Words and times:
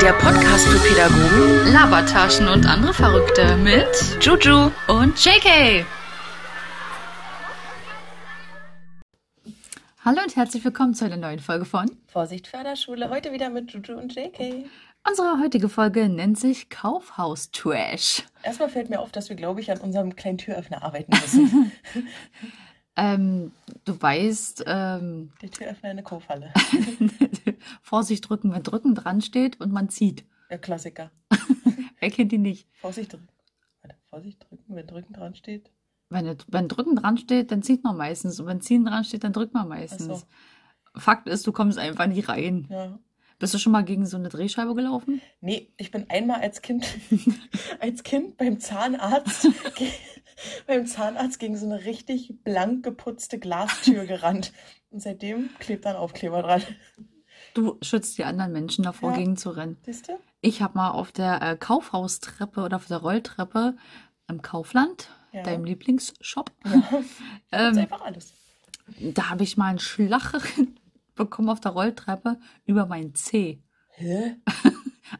Der 0.00 0.12
Podcast 0.12 0.68
für 0.68 0.78
Pädagogen, 0.78 1.72
Labertaschen 1.72 2.48
und 2.48 2.64
andere 2.66 2.94
Verrückte 2.94 3.56
mit 3.56 3.88
Juju. 4.20 4.70
und 4.86 5.24
JK. 5.24 5.84
Hallo 10.04 10.22
und 10.22 10.36
herzlich 10.36 10.64
willkommen 10.64 10.94
zu 10.94 11.04
einer 11.04 11.16
neuen 11.16 11.40
Folge 11.40 11.64
von. 11.64 11.90
Vorsicht 12.06 12.46
Förderschule, 12.46 13.10
heute 13.10 13.32
wieder 13.32 13.50
mit 13.50 13.72
Juju 13.72 13.98
und 13.98 14.14
JK. 14.14 14.66
Unsere 15.08 15.40
heutige 15.40 15.68
Folge 15.68 16.08
nennt 16.08 16.38
sich 16.38 16.68
Kaufhaus 16.68 17.50
Trash. 17.50 18.24
Erstmal 18.42 18.68
fällt 18.68 18.90
mir 18.90 19.00
auf, 19.00 19.12
dass 19.12 19.28
wir, 19.28 19.36
glaube 19.36 19.60
ich, 19.60 19.70
an 19.70 19.78
unserem 19.78 20.16
kleinen 20.16 20.38
Türöffner 20.38 20.82
arbeiten 20.82 21.12
müssen. 21.20 21.72
Ähm, 22.98 23.52
du 23.84 24.00
weißt, 24.00 24.64
ähm, 24.66 25.30
Der 25.42 25.50
Türöffner 25.50 25.90
in 25.90 25.98
der 25.98 26.04
Kaufhalle. 26.04 26.50
Vorsicht 27.82 28.26
drücken, 28.26 28.54
wenn 28.54 28.62
drücken 28.62 28.94
dran 28.94 29.20
steht 29.20 29.60
und 29.60 29.70
man 29.70 29.90
zieht. 29.90 30.24
Der 30.48 30.56
Klassiker. 30.56 31.10
Wer 32.00 32.10
kennt 32.10 32.32
die 32.32 32.38
nicht? 32.38 32.66
Vorsicht 32.80 33.12
drücken. 33.12 33.28
Warte, 33.82 33.96
Vorsicht 34.08 34.46
drücken, 34.48 34.74
wenn 34.74 34.86
drücken 34.86 35.12
dran 35.12 35.34
steht. 35.34 35.70
Wenn, 36.08 36.38
wenn 36.48 36.68
drücken 36.68 36.96
dran 36.96 37.18
steht, 37.18 37.50
dann 37.50 37.62
zieht 37.62 37.84
man 37.84 37.98
meistens. 37.98 38.40
Und 38.40 38.46
wenn 38.46 38.62
ziehen 38.62 38.86
dran 38.86 39.04
steht, 39.04 39.24
dann 39.24 39.34
drückt 39.34 39.52
man 39.52 39.68
meistens. 39.68 40.20
So. 40.20 40.22
Fakt 40.98 41.28
ist, 41.28 41.46
du 41.46 41.52
kommst 41.52 41.76
einfach 41.76 42.06
nicht 42.06 42.30
rein. 42.30 42.66
Ja. 42.70 42.98
Bist 43.38 43.52
du 43.54 43.58
schon 43.58 43.72
mal 43.72 43.84
gegen 43.84 44.06
so 44.06 44.16
eine 44.16 44.28
Drehscheibe 44.30 44.74
gelaufen? 44.74 45.20
Nee, 45.40 45.70
ich 45.76 45.90
bin 45.90 46.08
einmal 46.08 46.40
als 46.40 46.62
Kind, 46.62 46.86
als 47.80 48.02
Kind 48.02 48.36
beim 48.38 48.58
Zahnarzt, 48.60 49.48
beim 50.66 50.86
Zahnarzt 50.86 51.38
gegen 51.38 51.56
so 51.56 51.66
eine 51.66 51.84
richtig 51.84 52.34
blank 52.44 52.82
geputzte 52.84 53.38
Glastür 53.38 54.06
gerannt. 54.06 54.52
Und 54.90 55.00
seitdem 55.02 55.50
klebt 55.58 55.84
da 55.84 55.90
ein 55.90 55.96
Aufkleber 55.96 56.42
dran. 56.42 56.62
Du 57.52 57.76
schützt 57.82 58.16
die 58.18 58.24
anderen 58.24 58.52
Menschen 58.52 58.84
davor, 58.84 59.10
Ja. 59.10 59.18
gegen 59.18 59.36
zu 59.36 59.50
rennen. 59.50 59.76
Siehst 59.84 60.08
du? 60.08 60.18
Ich 60.40 60.62
habe 60.62 60.76
mal 60.78 60.90
auf 60.90 61.12
der 61.12 61.42
äh, 61.42 61.56
Kaufhaustreppe 61.56 62.62
oder 62.62 62.76
auf 62.76 62.86
der 62.86 62.98
Rolltreppe 62.98 63.76
im 64.28 64.40
Kaufland, 64.42 65.10
Ja. 65.32 65.42
deinem 65.42 65.64
Lieblingsshop, 65.64 66.50
Ja. 66.64 66.82
Ähm, 67.52 67.78
einfach 67.78 68.00
alles. 68.02 68.32
da 68.98 69.28
habe 69.30 69.42
ich 69.44 69.56
mal 69.56 69.66
einen 69.68 69.78
Schlag 69.78 70.34
bekommen 71.16 71.48
auf 71.48 71.60
der 71.60 71.72
Rolltreppe 71.72 72.38
über 72.64 72.86
meinen 72.86 73.14
Zeh. 73.14 73.60
Hä? 73.90 74.36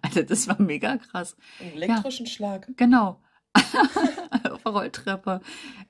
Also 0.03 0.23
das 0.23 0.49
war 0.49 0.61
mega 0.61 0.97
krass. 0.97 1.37
Einen 1.61 1.75
elektrischen 1.75 2.27
Schlag. 2.27 2.67
Genau. 2.77 3.21
auf 3.55 4.63
der 4.65 4.73
Rolltreppe. 4.73 5.41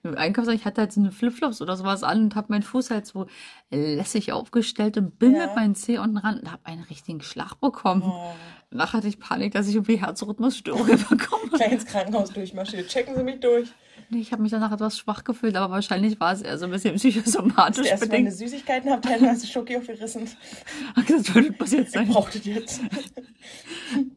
Im 0.02 0.14
Einkaufswagen, 0.16 0.58
ich 0.60 0.66
hatte 0.66 0.82
halt 0.82 0.92
so 0.92 1.00
eine 1.00 1.10
Flipflops 1.12 1.62
oder 1.62 1.78
sowas 1.78 2.02
an 2.02 2.24
und 2.24 2.34
habe 2.36 2.48
meinen 2.52 2.62
Fuß 2.62 2.90
halt 2.90 3.06
so 3.06 3.26
lässig 3.70 4.32
aufgestellt 4.32 4.98
und 4.98 5.18
bin 5.18 5.34
Ja. 5.34 5.46
mit 5.46 5.56
meinem 5.56 5.74
Zeh 5.74 5.96
unten 5.96 6.18
ran 6.18 6.40
und 6.40 6.52
habe 6.52 6.66
einen 6.66 6.82
richtigen 6.82 7.22
Schlag 7.22 7.54
bekommen. 7.58 8.02
Oh. 8.04 8.34
Danach 8.70 8.92
hatte 8.92 9.08
ich 9.08 9.18
Panik, 9.18 9.54
dass 9.54 9.66
ich 9.66 9.76
irgendwie 9.76 9.98
Herzrhythmusstörungen 10.00 11.02
bekomme. 11.08 11.50
Gleich 11.54 11.72
ins 11.72 11.86
Krankenhaus 11.86 12.30
durchmarschiert. 12.30 12.88
Checken 12.88 13.16
Sie 13.16 13.22
mich 13.24 13.40
durch. 13.40 13.68
Ich 14.10 14.32
habe 14.32 14.42
mich 14.42 14.52
danach 14.52 14.72
etwas 14.72 14.98
schwach 14.98 15.24
gefühlt, 15.24 15.56
aber 15.56 15.72
wahrscheinlich 15.74 16.20
war 16.20 16.32
es 16.32 16.42
eher 16.42 16.58
so 16.58 16.66
ein 16.66 16.70
bisschen 16.70 16.94
psychosomatisch 16.94 17.86
Erst 17.86 18.02
bedingt. 18.04 18.32
Süßigkeitenabteilung, 18.32 19.28
hast 19.28 19.42
du 19.42 19.46
Schoki 19.48 19.76
aufgerissen. 19.76 20.28
Das 21.08 21.34
würde 21.34 21.52
passiert 21.52 21.86
Ich 21.88 21.92
sein. 21.92 22.08
brauchte 22.08 22.38
die 22.38 22.54
jetzt. 22.54 22.80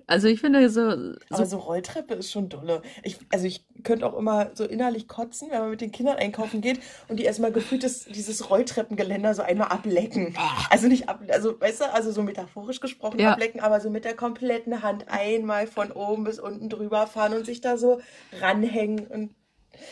Also 0.07 0.27
ich 0.27 0.39
finde 0.39 0.69
so, 0.69 0.81
Aber 0.81 1.17
so 1.29 1.45
so 1.45 1.57
Rolltreppe 1.57 2.15
ist 2.15 2.31
schon 2.31 2.49
dolle. 2.49 2.81
Ich, 3.03 3.17
also 3.31 3.45
ich 3.45 3.65
könnte 3.83 4.05
auch 4.05 4.17
immer 4.17 4.51
so 4.55 4.63
innerlich 4.65 5.07
kotzen, 5.07 5.49
wenn 5.51 5.59
man 5.59 5.69
mit 5.71 5.81
den 5.81 5.91
Kindern 5.91 6.17
einkaufen 6.17 6.61
geht 6.61 6.79
und 7.07 7.17
die 7.19 7.23
erstmal 7.23 7.51
gefühlt 7.51 7.83
das, 7.83 8.05
dieses 8.05 8.49
Rolltreppengeländer 8.49 9.33
so 9.33 9.41
einmal 9.41 9.67
ablecken. 9.69 10.35
Also 10.69 10.87
nicht 10.87 11.09
ab, 11.09 11.21
also 11.29 11.59
weißt 11.59 11.81
du, 11.81 11.93
also 11.93 12.11
so 12.11 12.23
metaphorisch 12.23 12.79
gesprochen 12.79 13.19
Ja. 13.19 13.33
ablecken, 13.33 13.59
aber 13.59 13.79
so 13.81 13.89
mit 13.89 14.05
der 14.05 14.15
kompletten 14.15 14.81
Hand 14.81 15.05
einmal 15.09 15.67
von 15.67 15.91
oben 15.91 16.23
bis 16.23 16.39
unten 16.39 16.69
drüber 16.69 17.07
fahren 17.07 17.33
und 17.33 17.45
sich 17.45 17.61
da 17.61 17.77
so 17.77 18.01
ranhängen. 18.41 19.05
Und 19.07 19.35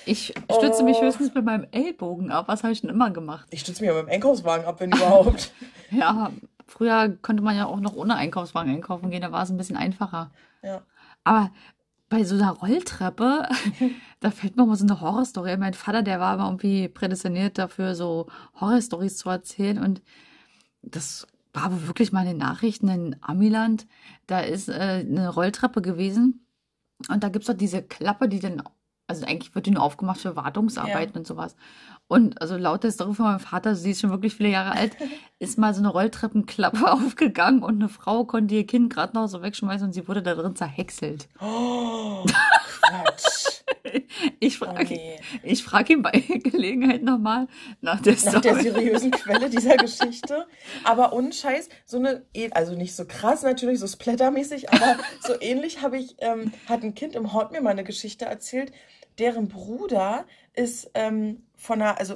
ich 0.06 0.34
stütze 0.52 0.84
mich 0.84 0.98
Oh. 0.98 1.02
höchstens 1.04 1.34
mit 1.34 1.44
meinem 1.46 1.68
Ellbogen 1.72 2.32
ab. 2.32 2.48
Was 2.48 2.64
habe 2.64 2.74
ich 2.74 2.80
schon 2.80 2.90
immer 2.90 3.12
gemacht? 3.12 3.48
ich 3.52 3.62
stütze 3.62 3.82
mich 3.82 3.90
aber 3.90 4.02
im 4.02 4.10
Einkaufswagen 4.10 4.66
ab, 4.66 4.80
wenn 4.80 4.92
überhaupt. 4.92 5.52
Ja, 5.92 6.32
früher 6.68 7.10
konnte 7.22 7.42
man 7.42 7.56
ja 7.56 7.66
auch 7.66 7.80
noch 7.80 7.96
ohne 7.96 8.16
Einkaufswagen 8.16 8.74
einkaufen 8.74 9.10
gehen. 9.10 9.22
Da 9.22 9.32
war 9.32 9.44
es 9.44 9.50
ein 9.50 9.58
bisschen 9.58 9.78
einfacher. 9.78 10.32
ja. 10.62 10.82
Aber 11.24 11.52
bei 12.10 12.24
so 12.24 12.36
einer 12.36 12.52
Rolltreppe, 12.52 13.48
da 14.22 14.32
fällt 14.32 14.56
mir 14.56 14.66
mal 14.66 14.76
so 14.78 14.86
eine 14.86 15.02
Horrorstory. 15.02 15.52
ein. 15.52 15.60
Mein 15.60 15.74
Vater, 15.74 16.04
der 16.04 16.20
war 16.22 16.36
immer 16.36 16.46
irgendwie 16.46 16.88
prädestiniert 16.88 17.58
dafür, 17.58 17.96
so 17.96 18.28
Horrorstories 18.62 19.18
zu 19.18 19.30
erzählen. 19.30 19.78
Und 19.78 20.02
das 20.82 21.28
war 21.54 21.64
aber 21.66 21.88
wirklich 21.88 22.12
mal 22.14 22.22
in 22.22 22.28
den 22.28 22.38
Nachrichten 22.38 22.88
in 22.88 23.16
Amiland. 23.22 23.88
Da 24.26 24.40
ist 24.40 24.70
äh, 24.70 25.06
eine 25.08 25.28
Rolltreppe 25.30 25.82
gewesen. 25.82 26.46
Und 27.10 27.24
da 27.24 27.30
gibt's 27.30 27.48
doch 27.48 27.54
diese 27.58 27.84
Klappe, 27.84 28.30
die 28.30 28.40
dann, 28.40 28.64
also 29.08 29.26
eigentlich 29.26 29.56
wird 29.56 29.66
die 29.66 29.72
nur 29.72 29.84
aufgemacht 29.84 30.20
für 30.22 30.36
Wartungsarbeiten 30.36 31.18
und 31.18 31.26
sowas. 31.28 31.56
Und 32.10 32.42
also 32.42 32.56
laut 32.58 32.84
der 32.84 32.92
Story 32.92 33.14
von 33.14 33.26
meinem 33.26 33.40
Vater, 33.40 33.76
sie 33.76 33.92
ist 33.92 34.02
schon 34.02 34.12
wirklich 34.12 34.34
viele 34.36 34.50
Jahre 34.50 34.72
alt, 34.72 34.96
ist 35.40 35.58
mal 35.58 35.74
so 35.74 35.80
eine 35.82 35.90
Rolltreppenklappe 35.90 36.92
aufgegangen 36.92 37.64
und 37.64 37.76
eine 37.76 37.90
Frau 37.90 38.24
konnte 38.26 38.56
ihr 38.56 38.66
Kind 38.68 38.94
gerade 38.94 39.14
noch 39.16 39.28
so 39.28 39.42
wegschmeißen 39.42 39.88
und 39.88 39.94
sie 39.94 40.08
wurde 40.08 40.22
da 40.24 40.34
drin 40.36 40.56
zerhäckselt. 40.56 41.28
Oh, 41.42 42.24
Quatsch. 42.82 43.24
Ich 44.40 44.62
Oh, 44.62 44.66
frage 44.66 44.94
nee. 44.96 45.20
ich 45.44 45.64
frag 45.64 45.90
ihn 45.90 46.02
bei 46.02 46.12
Gelegenheit 46.12 47.04
nochmal 47.04 47.48
nach 47.82 48.02
der 48.02 48.14
Nach 48.26 48.42
der 48.42 48.56
Story. 48.56 48.64
seriösen 48.64 49.12
Quelle 49.12 49.50
dieser 49.50 49.78
Geschichte. 49.78 50.46
Aber 50.84 51.14
ohne 51.14 51.32
Scheiß, 51.32 51.70
so 51.86 51.98
eine, 51.98 52.26
eh- 52.34 52.52
also 52.52 52.74
nicht 52.76 52.96
so 52.96 53.06
krass 53.06 53.44
natürlich, 53.44 53.80
so 53.80 53.88
splattermäßig, 53.88 54.72
aber 54.72 54.98
so 55.22 55.34
ähnlich 55.40 55.82
habe 55.82 55.98
ich, 55.98 56.16
ähm, 56.20 56.52
hat 56.68 56.84
ein 56.84 56.96
Kind 56.96 57.16
im 57.16 57.34
Hort 57.34 57.52
mir 57.52 57.62
mal 57.62 57.72
eine 57.72 57.84
Geschichte 57.84 58.26
erzählt, 58.26 58.72
deren 59.20 59.48
Bruder 59.48 60.26
ist 60.54 60.92
ähm, 60.94 61.44
von 61.56 61.82
einer, 61.82 61.98
also 62.00 62.16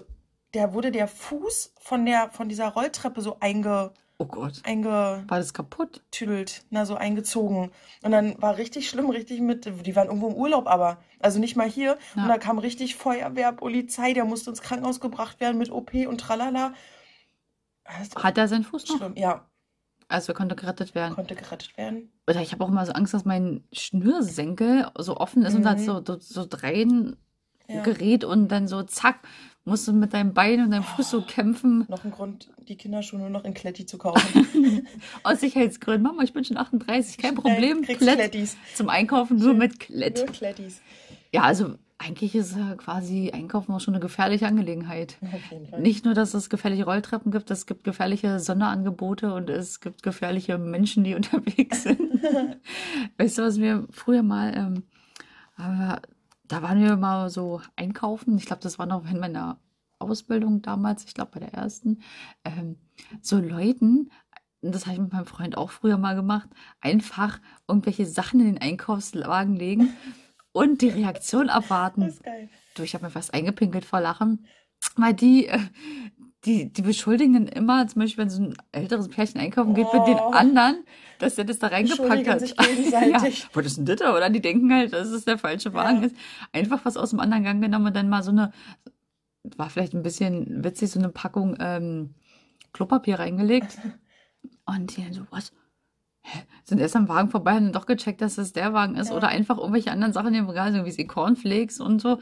der 0.53 0.73
wurde 0.73 0.91
der 0.91 1.07
Fuß 1.07 1.73
von 1.79 2.05
der, 2.05 2.29
von 2.31 2.49
dieser 2.49 2.69
Rolltreppe 2.69 3.21
so 3.21 3.37
einge, 3.39 3.93
Oh 4.17 4.25
Gott, 4.25 4.61
einge, 4.65 5.23
war 5.27 5.39
das 5.39 5.51
kaputt? 5.51 6.03
tüdelt, 6.11 6.63
na, 6.69 6.85
so 6.85 6.93
eingezogen. 6.93 7.71
Und 8.03 8.11
dann 8.11 8.39
war 8.39 8.57
richtig 8.57 8.87
schlimm, 8.87 9.09
richtig 9.09 9.41
mit, 9.41 9.65
die 9.65 9.95
waren 9.95 10.09
irgendwo 10.09 10.27
im 10.27 10.35
Urlaub, 10.35 10.67
aber, 10.67 10.99
also 11.19 11.39
nicht 11.39 11.55
mal 11.55 11.67
hier. 11.67 11.97
Ja. 12.15 12.23
Und 12.23 12.29
da 12.29 12.37
kam 12.37 12.59
richtig 12.59 12.95
Feuerwehr, 12.95 13.51
Polizei, 13.51 14.13
der 14.13 14.25
musste 14.25 14.51
ins 14.51 14.61
Krankenhaus 14.61 14.99
gebracht 14.99 15.39
werden 15.39 15.57
mit 15.57 15.71
OP 15.71 15.95
und 16.07 16.21
tralala. 16.21 16.73
Hat 18.15 18.37
er 18.37 18.47
seinen 18.47 18.63
Fuß 18.63 18.89
noch? 18.89 18.97
schlimm. 18.97 19.15
Ja, 19.15 19.49
Also 20.11 20.33
konnte 20.33 20.55
gerettet 20.55 20.93
werden. 20.93 21.15
konnte 21.15 21.35
gerettet 21.35 21.75
werden. 21.77 22.11
Oder 22.27 22.41
ich 22.41 22.51
habe 22.51 22.63
auch 22.63 22.69
immer 22.69 22.85
so 22.85 22.91
Angst, 22.91 23.13
dass 23.13 23.25
mein 23.25 23.63
Schnürsenkel 23.71 24.87
so 24.97 25.17
offen 25.17 25.43
ist 25.43 25.55
und 25.55 25.65
hat 25.65 25.79
Mhm. 25.79 25.83
so, 25.85 26.01
so, 26.05 26.17
so 26.19 26.45
drehen 26.47 27.15
Ja. 27.67 27.81
gerät 27.83 28.23
und 28.25 28.49
dann 28.49 28.67
so 28.67 28.83
zack, 28.83 29.19
musst 29.63 29.87
du 29.87 29.93
mit 29.93 30.13
deinem 30.13 30.33
Bein 30.33 30.59
und 30.63 30.71
deinem 30.71 30.83
Fuß 30.83 31.09
so 31.11 31.21
kämpfen. 31.21 31.85
Noch 31.87 32.03
ein 32.03 32.11
Grund, 32.11 32.49
die 32.67 32.75
Kinderschuhe 32.75 33.19
nur 33.19 33.29
noch 33.29 33.45
in 33.45 33.53
Kletti 33.53 33.85
zu 33.85 33.97
kaufen. 33.97 34.85
Aus 35.23 35.39
Sicherheitsgründen. 35.39 36.03
Mama, 36.03 36.23
ich 36.23 36.33
bin 36.33 36.43
schon 36.43 36.57
38, 36.57 37.17
kein 37.17 37.35
Problem. 37.35 37.81
Nein, 37.81 37.97
Klett 37.97 38.17
Klettis. 38.17 38.57
zum 38.75 38.89
Einkaufen 38.89 39.37
nur 39.37 39.53
mit 39.53 39.79
Klett. 39.79 40.17
Nur 40.17 40.25
Klettis. 40.27 40.81
Ja, 41.33 41.43
also 41.43 41.75
eigentlich 42.01 42.35
ist 42.35 42.55
äh, 42.55 42.75
quasi 42.77 43.31
Einkaufen 43.31 43.73
auch 43.73 43.79
schon 43.79 43.93
eine 43.93 44.01
gefährliche 44.01 44.47
Angelegenheit. 44.47 45.17
Nicht 45.77 46.03
nur, 46.03 46.13
dass 46.13 46.33
es 46.33 46.49
gefährliche 46.49 46.85
Rolltreppen 46.85 47.31
gibt, 47.31 47.51
es 47.51 47.65
gibt 47.65 47.83
gefährliche 47.83 48.39
Sonderangebote 48.39 49.33
und 49.33 49.49
es 49.49 49.79
gibt 49.79 50.01
gefährliche 50.01 50.57
Menschen, 50.57 51.03
die 51.03 51.15
unterwegs 51.15 51.83
sind. 51.83 52.01
weißt 53.17 53.37
du, 53.37 53.43
was 53.43 53.59
wir 53.59 53.87
früher 53.91 54.23
mal, 54.23 54.53
ähm, 54.55 54.83
aber 55.55 56.01
da 56.47 56.61
waren 56.61 56.81
wir 56.81 56.97
mal 56.97 57.29
so 57.29 57.61
einkaufen. 57.75 58.37
Ich 58.37 58.45
glaube, 58.45 58.63
das 58.63 58.79
war 58.79 58.87
noch 58.87 59.09
in 59.09 59.19
meiner 59.19 59.59
Ausbildung 59.99 60.61
damals, 60.61 61.05
ich 61.05 61.13
glaube 61.13 61.31
bei 61.33 61.39
der 61.39 61.53
ersten, 61.53 61.99
ähm, 62.43 62.77
so 63.21 63.37
Leuten, 63.37 64.09
das 64.61 64.85
habe 64.85 64.95
ich 64.95 65.01
mit 65.01 65.13
meinem 65.13 65.25
Freund 65.25 65.55
auch 65.57 65.69
früher 65.69 65.97
mal 65.97 66.15
gemacht, 66.15 66.49
einfach 66.81 67.39
irgendwelche 67.67 68.05
Sachen 68.05 68.39
in 68.39 68.47
den 68.47 68.57
Einkaufswagen 68.57 69.55
legen 69.55 69.89
und 70.53 70.81
die 70.81 70.89
Reaktion 70.89 71.47
Das 71.47 71.55
abwarten. 71.57 72.03
ist 72.03 72.23
geil. 72.23 72.49
Du, 72.75 72.83
ich 72.83 72.93
habe 72.93 73.05
mir 73.05 73.11
fast 73.11 73.33
eingepinkelt 73.33 73.85
vor 73.85 73.99
Lachen. 74.01 74.45
Weil 74.95 75.13
die, 75.13 75.47
äh, 75.47 75.59
die, 76.45 76.73
die 76.73 76.81
beschuldigen 76.81 77.33
dann 77.33 77.47
immer, 77.47 77.87
zum 77.87 78.01
Beispiel, 78.01 78.23
wenn 78.23 78.29
so 78.31 78.41
ein 78.41 78.53
älteres 78.71 79.09
Pärchen 79.09 79.39
einkaufen 79.39 79.75
geht 79.75 79.93
mit 79.93 80.07
den 80.07 80.17
Oh. 80.17 80.31
anderen, 80.31 80.83
dass 81.19 81.35
der 81.35 81.45
das 81.45 81.59
da 81.59 81.67
reingepackt 81.67 82.27
hat. 82.27 82.39
sich 82.39 82.57
gegenseitig. 82.57 83.47
ja, 83.53 83.61
das 83.61 83.77
ein 83.77 83.85
Ditter, 83.85 84.15
oder? 84.15 84.29
Die 84.29 84.41
denken 84.41 84.73
halt, 84.73 84.91
dass 84.93 85.09
es 85.09 85.23
der 85.25 85.37
falsche 85.37 85.73
Wagen 85.73 85.99
Ja. 86.01 86.07
ist. 86.07 86.15
Einfach 86.51 86.83
was 86.83 86.97
aus 86.97 87.11
dem 87.11 87.19
anderen 87.19 87.43
Gang 87.43 87.61
genommen 87.61 87.87
und 87.87 87.95
dann 87.95 88.09
mal 88.09 88.23
so 88.23 88.31
eine, 88.31 88.51
war 89.55 89.69
vielleicht 89.69 89.93
ein 89.93 90.03
bisschen 90.03 90.63
witzig, 90.63 90.89
so 90.91 90.99
eine 90.99 91.09
Packung 91.09 91.55
ähm, 91.59 92.15
Klopapier 92.73 93.19
reingelegt. 93.19 93.77
Und 94.65 94.95
die 94.97 95.03
dann 95.03 95.13
so, 95.13 95.23
was? 95.29 95.51
Sind 96.63 96.79
erst 96.79 96.95
am 96.95 97.09
Wagen 97.09 97.29
vorbei 97.29 97.57
und 97.57 97.65
dann 97.65 97.73
doch 97.73 97.85
gecheckt, 97.85 98.21
dass 98.21 98.37
es 98.37 98.53
der 98.53 98.73
Wagen 98.73 98.95
ist 98.95 99.09
Ja. 99.09 99.15
oder 99.15 99.27
einfach 99.27 99.57
irgendwelche 99.57 99.91
anderen 99.91 100.13
Sachen 100.13 100.33
im 100.33 100.47
Regal, 100.47 100.71
so 100.71 100.85
wie 100.85 100.91
sie 100.91 101.05
Cornflakes 101.07 101.79
und 101.81 101.99
so. 101.99 102.19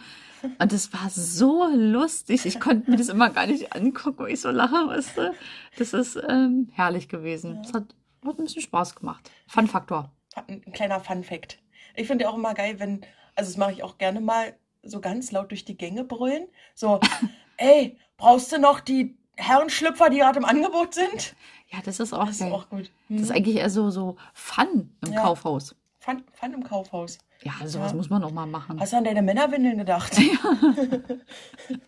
Und 0.57 0.71
das 0.71 0.91
war 0.93 1.09
so 1.09 1.67
lustig. 1.75 2.45
Ich 2.45 2.59
konnte 2.59 2.89
mir 2.89 2.97
das 2.97 3.09
immer 3.09 3.29
gar 3.29 3.45
nicht 3.45 3.75
angucken, 3.75 4.19
weil 4.23 4.33
ich 4.33 4.41
so 4.41 4.49
lache, 4.49 4.87
weißt 4.87 5.17
du. 5.17 5.33
Das 5.77 5.93
ist 5.93 6.19
ähm, 6.27 6.69
herrlich 6.71 7.09
gewesen. 7.09 7.55
Ja. 7.55 7.61
Es 7.61 7.73
hat, 7.73 7.83
hat 8.25 8.39
ein 8.39 8.43
bisschen 8.45 8.61
Spaß 8.61 8.95
gemacht. 8.95 9.29
Fun-Faktor. 9.47 10.11
Ein 10.35 10.61
ein 10.65 10.71
kleiner 10.71 10.99
Fun-Fact. 11.01 11.59
Ich 11.95 12.07
finde 12.07 12.23
ja 12.23 12.29
auch 12.31 12.37
immer 12.37 12.53
geil, 12.53 12.79
wenn, 12.79 13.01
also 13.35 13.51
das 13.51 13.57
mache 13.57 13.73
ich 13.73 13.83
auch 13.83 13.97
gerne 13.97 14.21
mal, 14.21 14.55
so 14.81 15.01
ganz 15.01 15.31
laut 15.33 15.51
durch 15.51 15.65
die 15.65 15.77
Gänge 15.77 16.05
brüllen. 16.05 16.47
So, 16.73 17.01
ey, 17.57 17.97
brauchst 18.17 18.51
du 18.53 18.57
noch 18.59 18.79
die 18.79 19.17
Herrenschlüpfer, 19.35 20.09
die 20.09 20.17
gerade 20.19 20.39
im 20.39 20.45
Angebot 20.45 20.93
sind? 20.93 21.35
Ja, 21.71 21.79
das 21.85 21.99
ist 21.99 22.13
auch 22.13 22.25
Das 22.25 22.37
ist 22.41 22.51
auch 22.51 22.69
gut. 22.69 22.91
Das 23.09 23.21
ist 23.21 23.29
Mhm. 23.29 23.35
eigentlich 23.35 23.55
eher 23.57 23.69
so, 23.69 23.89
so 23.91 24.17
Fun 24.33 24.89
im 25.05 25.13
Ja. 25.13 25.21
Kaufhaus. 25.21 25.75
Fun, 25.97 26.23
Fun 26.33 26.53
im 26.53 26.63
Kaufhaus. 26.63 27.17
Ja, 27.43 27.53
sowas 27.65 27.91
Ja. 27.91 27.97
muss 27.97 28.09
man 28.09 28.23
auch 28.23 28.31
mal 28.31 28.45
machen. 28.47 28.79
Hast 28.79 28.93
du 28.93 28.97
an 28.97 29.03
deine 29.03 29.21
Männerwindeln 29.21 29.77
gedacht? 29.77 30.17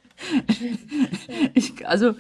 Ich, 1.56 1.88
also, 1.88 2.14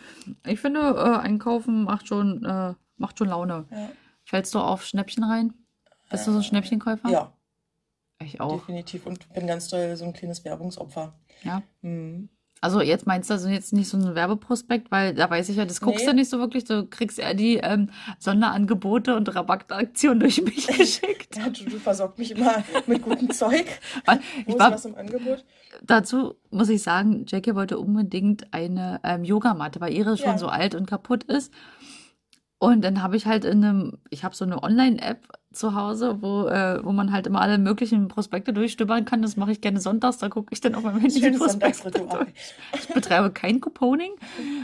ich 0.45 0.59
finde, 0.59 0.79
äh, 0.79 1.17
Einkaufen 1.19 1.83
macht 1.83 2.07
schon, 2.07 2.43
äh, 2.43 2.73
macht 2.97 3.19
schon 3.19 3.27
Laune. 3.29 3.65
Ja. 3.69 3.89
Fällst 4.23 4.55
du 4.55 4.59
auf 4.59 4.83
Schnäppchen 4.85 5.23
rein? 5.23 5.53
Bist 6.09 6.25
du 6.25 6.31
so 6.31 6.37
ein 6.37 6.41
Äh, 6.41 6.45
Schnäppchenkäufer? 6.45 7.09
Ja, 7.09 7.31
Ich 8.19 8.41
auch. 8.41 8.59
definitiv. 8.59 9.05
Und 9.05 9.31
bin 9.33 9.45
ganz 9.47 9.67
doll 9.69 9.95
so 9.97 10.05
ein 10.05 10.13
kleines 10.13 10.43
Werbungsopfer. 10.43 11.13
Ja. 11.43 11.61
Mhm. 11.81 12.29
Also 12.63 12.79
jetzt 12.79 13.07
meinst 13.07 13.29
du 13.29 13.33
also 13.33 13.49
jetzt 13.49 13.73
nicht 13.73 13.89
so 13.89 13.97
ein 13.97 14.13
Werbeprospekt, 14.13 14.91
weil 14.91 15.15
da 15.15 15.27
weiß 15.29 15.49
ich 15.49 15.55
ja, 15.57 15.65
das 15.65 15.81
guckst 15.81 16.05
Nee. 16.05 16.11
du 16.11 16.15
nicht 16.17 16.29
so 16.29 16.37
wirklich. 16.37 16.63
Du 16.63 16.85
kriegst 16.85 17.17
eher 17.17 17.33
die 17.33 17.57
ähm, 17.57 17.89
Sonderangebote 18.19 19.15
und 19.15 19.33
Rabattaktionen 19.35 20.19
durch 20.19 20.41
mich 20.43 20.67
geschickt. 20.77 21.35
Ja, 21.37 21.49
du, 21.49 21.65
du 21.65 21.79
versorgt 21.79 22.19
mich 22.19 22.31
immer 22.31 22.63
mit 22.85 23.01
gutem 23.01 23.31
Zeug. 23.31 23.65
Wo 24.45 24.53
ich 24.53 24.59
war, 24.59 24.71
was 24.71 24.85
im 24.85 24.95
Angebot? 24.95 25.43
dazu 25.83 26.35
muss 26.51 26.69
ich 26.69 26.83
sagen, 26.83 27.25
Jackie 27.27 27.55
wollte 27.55 27.79
unbedingt 27.79 28.53
eine 28.53 28.99
ähm, 29.03 29.23
Yogamatte, 29.23 29.81
weil 29.81 29.93
ihre 29.93 30.15
schon 30.17 30.31
Ja. 30.33 30.37
so 30.37 30.47
alt 30.47 30.75
und 30.75 30.85
kaputt 30.85 31.23
ist. 31.23 31.51
Und 32.61 32.83
dann 32.83 33.01
habe 33.01 33.15
ich 33.15 33.25
halt 33.25 33.43
in 33.43 33.65
einem, 33.65 33.97
ich 34.11 34.23
habe 34.23 34.35
so 34.35 34.45
eine 34.45 34.61
Online-App 34.61 35.27
zu 35.51 35.73
Hause, 35.73 36.21
wo, 36.21 36.45
äh, 36.45 36.79
wo 36.85 36.91
man 36.91 37.11
halt 37.11 37.25
immer 37.25 37.41
alle 37.41 37.57
möglichen 37.57 38.07
Prospekte 38.07 38.53
durchstöbern 38.53 39.03
kann. 39.03 39.23
Das 39.23 39.35
mache 39.35 39.51
ich 39.51 39.61
gerne 39.61 39.81
sonntags, 39.81 40.19
da 40.19 40.29
gucke 40.29 40.53
ich 40.53 40.61
dann 40.61 40.75
auf 40.75 40.83
meinem 40.83 40.99
Handy 40.99 41.21
die 41.21 41.31
Prospekte 41.31 41.89
durch. 41.89 42.29
Ich 42.75 42.87
betreibe 42.89 43.31
kein 43.31 43.61
Couponing. 43.61 44.11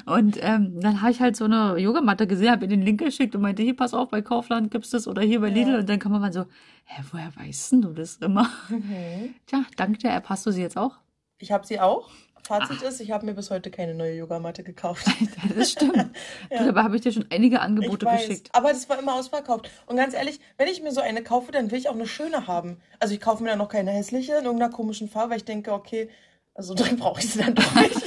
Und 0.05 0.37
ähm, 0.41 0.79
dann 0.79 1.01
habe 1.01 1.09
ich 1.09 1.21
halt 1.21 1.35
so 1.35 1.45
eine 1.45 1.79
Yogamatte 1.79 2.27
gesehen, 2.27 2.51
habe 2.51 2.65
ihr 2.65 2.69
den 2.69 2.83
Link 2.83 2.99
geschickt 2.99 3.35
und 3.35 3.41
meinte, 3.41 3.63
hier, 3.63 3.75
pass 3.75 3.95
auf, 3.95 4.09
bei 4.09 4.21
Kaufland 4.21 4.69
gibt's 4.69 4.91
das 4.91 5.07
oder 5.07 5.23
hier 5.23 5.41
bei 5.41 5.49
Lidl. 5.49 5.71
Ja. 5.71 5.79
Und 5.79 5.89
dann 5.89 5.97
kann 5.97 6.11
man 6.11 6.21
mal 6.21 6.31
so, 6.31 6.45
hä, 6.85 7.03
woher 7.11 7.35
weißt 7.35 7.71
denn 7.71 7.81
du 7.81 7.93
das 7.93 8.17
immer? 8.17 8.47
Mhm. 8.69 9.33
Tja, 9.47 9.63
dank 9.75 9.97
der 10.01 10.15
App 10.15 10.29
hast 10.29 10.45
du 10.45 10.51
sie 10.51 10.61
jetzt 10.61 10.77
auch. 10.77 10.97
Ich 11.39 11.51
habe 11.51 11.65
sie 11.65 11.79
auch. 11.79 12.09
Fazit 12.43 12.81
ist, 12.81 13.01
ich 13.01 13.11
habe 13.11 13.25
mir 13.25 13.33
bis 13.33 13.51
heute 13.51 13.69
keine 13.69 13.93
neue 13.93 14.13
Yogamatte 14.13 14.63
gekauft. 14.63 15.05
Das 15.55 15.71
stimmt. 15.71 15.97
Ja. 16.49 16.63
Dabei 16.63 16.83
habe 16.83 16.95
ich 16.95 17.01
dir 17.01 17.11
schon 17.11 17.25
einige 17.29 17.57
Ich 17.57 17.61
Angebote 17.61 18.05
geschickt. 18.05 18.49
aber 18.53 18.69
das 18.69 18.87
war 18.89 18.97
immer 18.99 19.15
ausverkauft. 19.15 19.69
Und 19.85 19.97
ganz 19.97 20.13
ehrlich, 20.13 20.39
wenn 20.57 20.67
ich 20.69 20.81
mir 20.81 20.91
so 20.93 21.01
eine 21.01 21.23
kaufe, 21.23 21.51
dann 21.51 21.71
will 21.71 21.77
ich 21.77 21.89
auch 21.89 21.93
eine 21.95 22.07
schöne 22.07 22.47
haben. 22.47 22.79
Also 22.99 23.13
ich 23.13 23.19
kaufe 23.19 23.43
mir 23.43 23.49
dann 23.49 23.57
noch 23.57 23.67
keine 23.69 23.91
hässliche 23.91 24.33
in 24.35 24.45
irgendeiner 24.45 24.71
komischen 24.71 25.09
Farbe, 25.09 25.31
weil 25.31 25.37
ich 25.39 25.45
denke, 25.45 25.73
okay, 25.73 26.09
also 26.53 26.73
drin 26.73 26.95
brauche 26.99 27.19
ich 27.19 27.33
sie 27.33 27.39
dann 27.39 27.53
doch 27.55 27.75
nicht. 27.75 28.01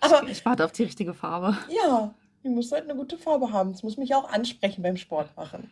aber 0.00 0.28
Ich 0.28 0.44
warte 0.44 0.64
auf 0.64 0.72
die 0.72 0.82
richtige 0.82 1.14
Farbe. 1.14 1.56
ja, 1.68 2.12
die 2.42 2.48
muss 2.48 2.72
halt 2.72 2.84
eine 2.84 2.96
gute 2.96 3.16
Farbe 3.18 3.52
haben. 3.52 3.70
Das 3.72 3.84
muss 3.84 3.96
mich 3.96 4.14
auch 4.16 4.28
ansprechen 4.32 4.82
beim 4.82 4.96
Sport 4.96 5.36
machen. 5.36 5.70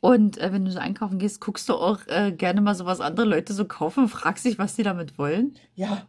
Und 0.00 0.38
äh, 0.38 0.52
wenn 0.52 0.64
du 0.64 0.70
so 0.70 0.78
einkaufen 0.78 1.18
gehst, 1.18 1.40
guckst 1.40 1.68
du 1.68 1.74
auch 1.74 2.00
äh, 2.06 2.32
gerne 2.32 2.60
mal 2.60 2.74
so, 2.74 2.86
was 2.86 3.00
andere 3.00 3.26
Leute 3.26 3.52
so 3.52 3.66
kaufen, 3.66 4.08
fragst 4.08 4.44
dich, 4.44 4.58
was 4.58 4.74
die 4.74 4.82
damit 4.82 5.18
wollen. 5.18 5.54
Ja. 5.74 6.06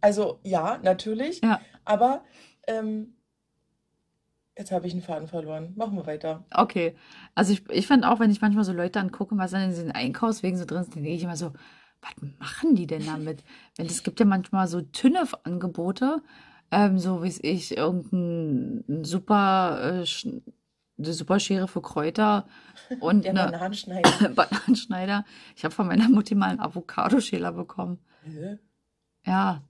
Also 0.00 0.40
ja, 0.44 0.78
natürlich. 0.82 1.40
Ja. 1.42 1.60
Aber 1.84 2.24
ähm, 2.66 3.14
jetzt 4.56 4.70
habe 4.70 4.86
ich 4.86 4.92
einen 4.92 5.02
Faden 5.02 5.28
verloren. 5.28 5.72
Machen 5.76 5.96
wir 5.96 6.06
weiter. 6.06 6.44
Okay. 6.52 6.94
Also 7.34 7.52
ich, 7.52 7.68
ich 7.70 7.86
finde 7.86 8.08
auch, 8.08 8.20
wenn 8.20 8.30
ich 8.30 8.40
manchmal 8.40 8.64
so 8.64 8.72
Leute 8.72 9.00
angucke, 9.00 9.36
was 9.36 9.50
dann 9.50 9.62
in 9.62 9.70
diesen 9.70 9.92
Einkaufswegen 9.92 10.58
so 10.58 10.64
drin 10.64 10.82
ist, 10.82 10.94
dann 10.94 11.02
denke 11.02 11.16
ich 11.16 11.24
immer 11.24 11.36
so, 11.36 11.52
was 12.00 12.12
machen 12.38 12.74
die 12.74 12.86
denn 12.86 13.06
damit? 13.06 13.44
Wenn 13.76 13.86
es 13.86 14.02
gibt 14.02 14.20
ja 14.20 14.26
manchmal 14.26 14.66
so 14.66 14.80
TÜNEF-Angebote, 14.80 16.22
ähm, 16.72 16.98
so 16.98 17.22
wie 17.22 17.28
es 17.28 17.42
ich, 17.42 17.76
irgendein 17.76 19.04
super, 19.04 20.02
äh, 20.02 20.06
eine 20.98 21.12
super 21.12 21.40
Schere 21.40 21.68
für 21.68 21.82
Kräuter 21.82 22.46
und 23.00 23.24
Der 23.24 23.30
eine 23.32 23.52
Bananenschneider. 23.52 24.28
Bananenschneider. 24.34 25.24
Ich 25.56 25.64
habe 25.64 25.74
von 25.74 25.86
meiner 25.86 26.08
Mutti 26.08 26.34
mal 26.34 26.50
einen 26.50 26.60
Avocadoschäler 26.60 27.52
bekommen. 27.52 27.98
Hä? 28.24 28.58
Ja, 29.26 29.62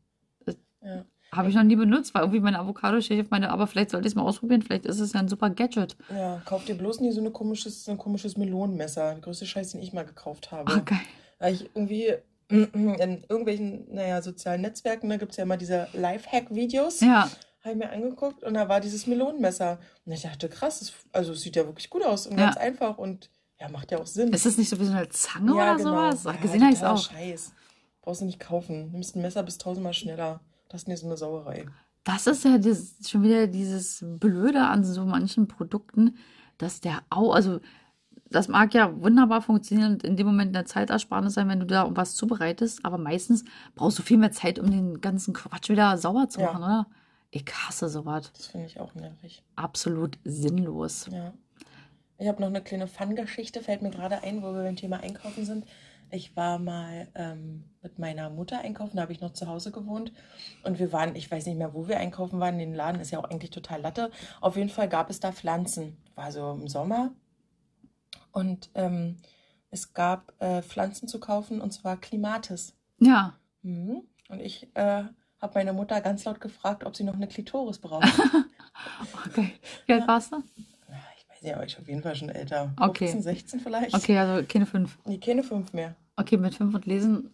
ja. 0.83 1.05
habe 1.31 1.49
ich 1.49 1.55
noch 1.55 1.63
nie 1.63 1.77
benutzt, 1.77 2.15
weil 2.15 2.23
irgendwie 2.23 2.41
meine 2.41 2.59
Avocadoschäler, 2.59 3.25
meine, 3.31 3.51
aber 3.51 3.67
vielleicht 3.67 3.91
sollte 3.91 4.07
ich 4.07 4.13
es 4.13 4.17
mal 4.17 4.23
ausprobieren. 4.23 4.63
Vielleicht 4.63 4.87
ist 4.87 5.01
es 5.01 5.13
ja 5.13 5.21
ein 5.21 5.29
super 5.29 5.51
Gadget. 5.51 5.97
ja, 6.11 6.43
kauf 6.45 6.65
dir 6.65 6.75
bloß 6.75 7.01
nie 7.01 7.13
so, 7.13 7.21
eine 7.21 7.31
komisches, 7.31 7.85
so 7.85 7.93
ein 7.93 7.99
komisches 7.99 8.37
Melonenmesser. 8.37 9.13
Der 9.13 9.21
größte 9.21 9.47
Scheiß, 9.47 9.73
den 9.73 9.83
ich 9.83 9.93
mal 9.93 10.05
gekauft 10.05 10.51
habe. 10.51 10.73
Oh, 10.75 10.83
geil. 10.85 10.99
Weil 11.39 11.55
ich 11.55 11.71
irgendwie 11.75 12.15
in 12.49 13.25
irgendwelchen, 13.29 13.95
naja, 13.95 14.21
sozialen 14.21 14.61
Netzwerken, 14.61 15.09
da 15.09 15.17
gibt 15.17 15.33
es 15.33 15.39
ja 15.39 15.45
immer 15.45 15.57
diese 15.57 15.89
Lifehack-Videos. 15.93 17.01
Ja, 17.01 17.31
Habe 17.63 17.73
ich 17.75 17.79
mir 17.79 17.91
angeguckt 17.91 18.43
und 18.43 18.55
da 18.55 18.69
war 18.69 18.81
dieses 18.81 19.07
Melonenmesser. 19.07 19.79
Und 20.05 20.13
ich 20.13 20.23
dachte, 20.23 20.49
krass, 20.49 20.81
das, 20.81 20.93
also 21.13 21.33
es 21.33 21.43
sieht 21.43 21.55
ja 21.57 21.65
wirklich 21.67 21.91
gut 21.91 22.05
aus 22.05 22.27
und 22.27 22.37
Ja. 22.39 22.47
ganz 22.47 22.57
einfach 22.57 22.99
und 22.99 23.31
ja, 23.61 23.69
macht 23.69 23.93
ja 23.93 23.99
auch 23.99 24.07
Sinn. 24.07 24.33
ist 24.33 24.45
das 24.47 24.59
nicht 24.59 24.69
so 24.69 24.81
wie 24.81 24.85
so 24.85 24.93
eine 24.93 25.09
Zange 25.11 25.55
ja, 25.57 25.75
oder 25.75 25.83
sowas? 25.83 26.25
Ja, 26.25 26.33
Gesehen 26.33 26.63
habe 26.63 26.73
ich 26.73 26.79
es 26.79 26.85
auch. 26.85 26.99
Scheiß. 27.11 27.53
Brauchst 28.01 28.21
du 28.21 28.25
nicht 28.25 28.41
kaufen. 28.41 28.91
Nimmst 28.91 29.15
ein 29.15 29.23
Messer 29.23 29.45
bis 29.45 29.59
tausendmal 29.59 29.95
schneller. 29.95 30.41
Das 30.69 30.83
ist 30.83 30.89
nicht 30.89 30.99
so 31.01 31.07
eine 31.07 31.17
Sauerei. 31.17 31.67
Das 32.03 32.27
ist 32.27 32.45
ja 32.45 32.59
das, 32.59 32.95
schon 33.07 33.23
wieder 33.23 33.47
dieses 33.47 34.05
Blöde 34.05 34.63
an 34.63 34.83
so 34.85 35.05
manchen 35.05 35.47
Produkten, 35.47 36.17
dass 36.59 36.81
der 36.81 37.03
Au, 37.11 37.31
also 37.31 37.61
das 38.29 38.49
mag 38.49 38.75
ja 38.75 39.01
wunderbar 39.01 39.41
funktionieren 39.41 39.93
und 39.93 40.03
in 40.03 40.17
dem 40.17 40.27
Moment 40.27 40.57
eine 40.57 40.65
Zeitersparnis 40.65 41.35
sein, 41.35 41.49
wenn 41.49 41.61
du 41.61 41.67
da 41.67 41.95
was 41.95 42.17
zubereitest, 42.17 42.85
aber 42.85 42.99
meistens 42.99 43.45
brauchst 43.77 43.99
du 44.01 44.03
viel 44.03 44.17
mehr 44.19 44.33
Zeit, 44.33 44.59
um 44.59 44.69
den 44.71 45.01
ganzen 45.01 45.33
Quatsch 45.35 45.69
wieder 45.69 45.97
sauber 45.99 46.29
zu 46.29 46.41
Ja. 46.41 46.47
machen, 46.53 46.65
oder? 46.65 46.87
Ich 47.35 47.47
hasse 47.51 47.89
sowas. 47.89 48.31
Das 48.37 48.47
finde 48.49 48.67
ich 48.67 48.79
auch 48.79 48.95
nervig. 48.95 49.43
Absolut 49.57 50.19
sinnlos. 50.23 51.09
Ja. 51.11 51.33
Ich 52.19 52.29
habe 52.29 52.41
noch 52.41 52.49
eine 52.49 52.63
kleine 52.63 52.87
Fun-Geschichte, 52.87 53.63
fällt 53.63 53.81
mir 53.81 53.91
gerade 53.91 54.23
ein, 54.23 54.43
wo 54.43 54.53
wir 54.55 54.63
beim 54.63 54.77
Thema 54.77 55.01
Einkaufen 55.01 55.47
sind. 55.47 55.65
Ich 56.11 56.37
war 56.37 56.59
mal 56.59 57.09
ähm, 57.15 57.65
mit 57.81 57.99
meiner 57.99 58.29
Mutter 58.29 58.61
einkaufen, 58.61 58.97
da 58.97 59.03
habe 59.03 59.15
ich 59.15 59.23
noch 59.23 59.33
zu 59.33 59.49
Hause 59.49 59.73
gewohnt. 59.73 60.13
Und 60.63 60.79
wir 60.79 60.93
waren, 60.93 61.17
ich 61.17 61.31
weiß 61.31 61.47
nicht 61.47 61.57
mehr, 61.57 61.73
wo 61.73 61.89
wir 61.89 61.99
einkaufen 61.99 62.39
waren. 62.39 62.59
Den 62.59 62.75
Laden 62.75 63.01
ist 63.01 63.13
ja 63.13 63.19
auch 63.19 63.25
eigentlich 63.25 63.51
total 63.51 63.81
Latte. 63.81 64.11
Auf 64.43 64.57
jeden 64.57 64.69
Fall 64.69 64.91
gab 64.91 65.09
es 65.09 65.21
da 65.21 65.33
Pflanzen. 65.33 65.97
War 66.15 66.31
so 66.31 66.53
im 66.53 66.69
Sommer. 66.69 67.13
Und 68.31 68.69
ähm, 68.75 69.17
es 69.71 69.95
gab 69.95 70.35
äh, 70.39 70.61
Pflanzen 70.61 71.09
zu 71.09 71.19
kaufen, 71.19 71.63
und 71.63 71.73
zwar 71.73 71.97
Klimatis. 71.97 72.77
Ja. 73.01 73.39
Mhm. 73.63 74.03
Und 74.29 74.41
ich 74.41 74.69
äh, 74.75 75.05
habe 75.43 75.53
meine 75.59 75.73
Mutter 75.73 76.01
ganz 76.01 76.25
laut 76.25 76.41
gefragt, 76.41 76.85
ob 76.85 76.97
sie 76.97 77.05
noch 77.05 77.15
eine 77.15 77.27
Klitoris 77.29 77.79
braucht. 77.79 78.05
Okay. 79.27 79.53
Wie 79.87 79.93
alt 79.93 80.03
Ja. 80.03 80.09
warst 80.09 80.33
du? 80.33 80.37
Ja, 80.37 80.95
Ich 81.19 81.29
weiß 81.29 81.43
nicht, 81.43 81.55
aber 81.55 81.65
ich 81.67 81.75
bin 81.77 81.83
auf 81.83 81.89
jeden 81.89 82.03
Fall 82.03 82.15
schon 82.17 82.29
älter. 82.31 82.73
Okay. 82.81 83.07
15, 83.09 83.23
16 83.23 83.61
vielleicht. 83.61 83.95
Okay, 83.95 84.19
also 84.19 84.45
keine 84.47 84.65
fünf. 84.67 84.99
Nee, 85.05 85.19
keine 85.19 85.43
fünf 85.43 85.73
mehr. 85.75 85.95
Okay, 86.17 86.37
mit 86.39 86.55
fünf 86.55 86.75
und 86.75 86.87
lesen, 86.87 87.31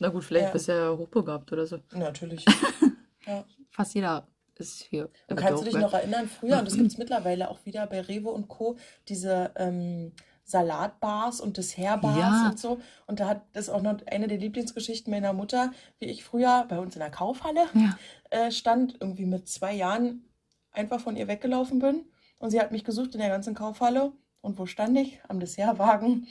na 0.00 0.08
gut, 0.08 0.24
vielleicht 0.24 0.46
Ja. 0.46 0.52
bist 0.52 0.68
du 0.68 0.72
ja 0.72 0.90
hochbegabt 0.96 1.52
oder 1.52 1.64
so. 1.66 1.78
Natürlich. 1.92 2.44
ja. 3.26 3.44
Fast 3.70 3.94
jeder 3.94 4.26
ist 4.56 4.82
hier. 4.82 5.08
Und 5.28 5.36
kannst 5.36 5.62
du 5.62 5.64
dich 5.70 5.78
noch 5.78 5.94
erinnern, 5.94 6.28
früher, 6.28 6.58
und 6.58 6.66
das 6.66 6.74
gibt 6.74 6.88
es 6.88 6.98
mittlerweile 6.98 7.48
auch 7.50 7.64
wieder 7.64 7.86
bei 7.86 8.00
Rewe 8.02 8.30
und 8.30 8.48
Co., 8.48 8.76
diese 9.08 9.52
ähm, 9.56 10.12
Salatbars 10.50 11.40
und 11.40 11.56
Dessertbars 11.56 12.16
Ja. 12.16 12.48
und 12.50 12.58
so. 12.58 12.80
Und 13.06 13.20
da 13.20 13.28
hat 13.28 13.42
das 13.52 13.68
auch 13.68 13.82
noch 13.82 13.98
eine 14.06 14.28
der 14.28 14.38
Lieblingsgeschichten 14.38 15.10
meiner 15.10 15.32
Mutter, 15.32 15.72
wie 15.98 16.06
ich 16.06 16.24
früher 16.24 16.64
bei 16.68 16.78
uns 16.78 16.94
in 16.94 17.00
der 17.00 17.10
Kaufhalle 17.10 17.66
Ja. 17.74 17.96
äh, 18.30 18.50
stand, 18.50 18.96
irgendwie 19.00 19.26
mit 19.26 19.48
zwei 19.48 19.72
Jahren 19.74 20.24
einfach 20.72 21.00
von 21.00 21.16
ihr 21.16 21.28
weggelaufen 21.28 21.78
bin. 21.78 22.04
Und 22.38 22.50
sie 22.50 22.60
hat 22.60 22.72
mich 22.72 22.84
gesucht 22.84 23.14
in 23.14 23.20
der 23.20 23.28
ganzen 23.28 23.54
Kaufhalle. 23.54 24.12
Und 24.40 24.58
wo 24.58 24.66
stand 24.66 24.96
ich? 24.98 25.20
Am 25.28 25.40
Dessertwagen 25.40 26.26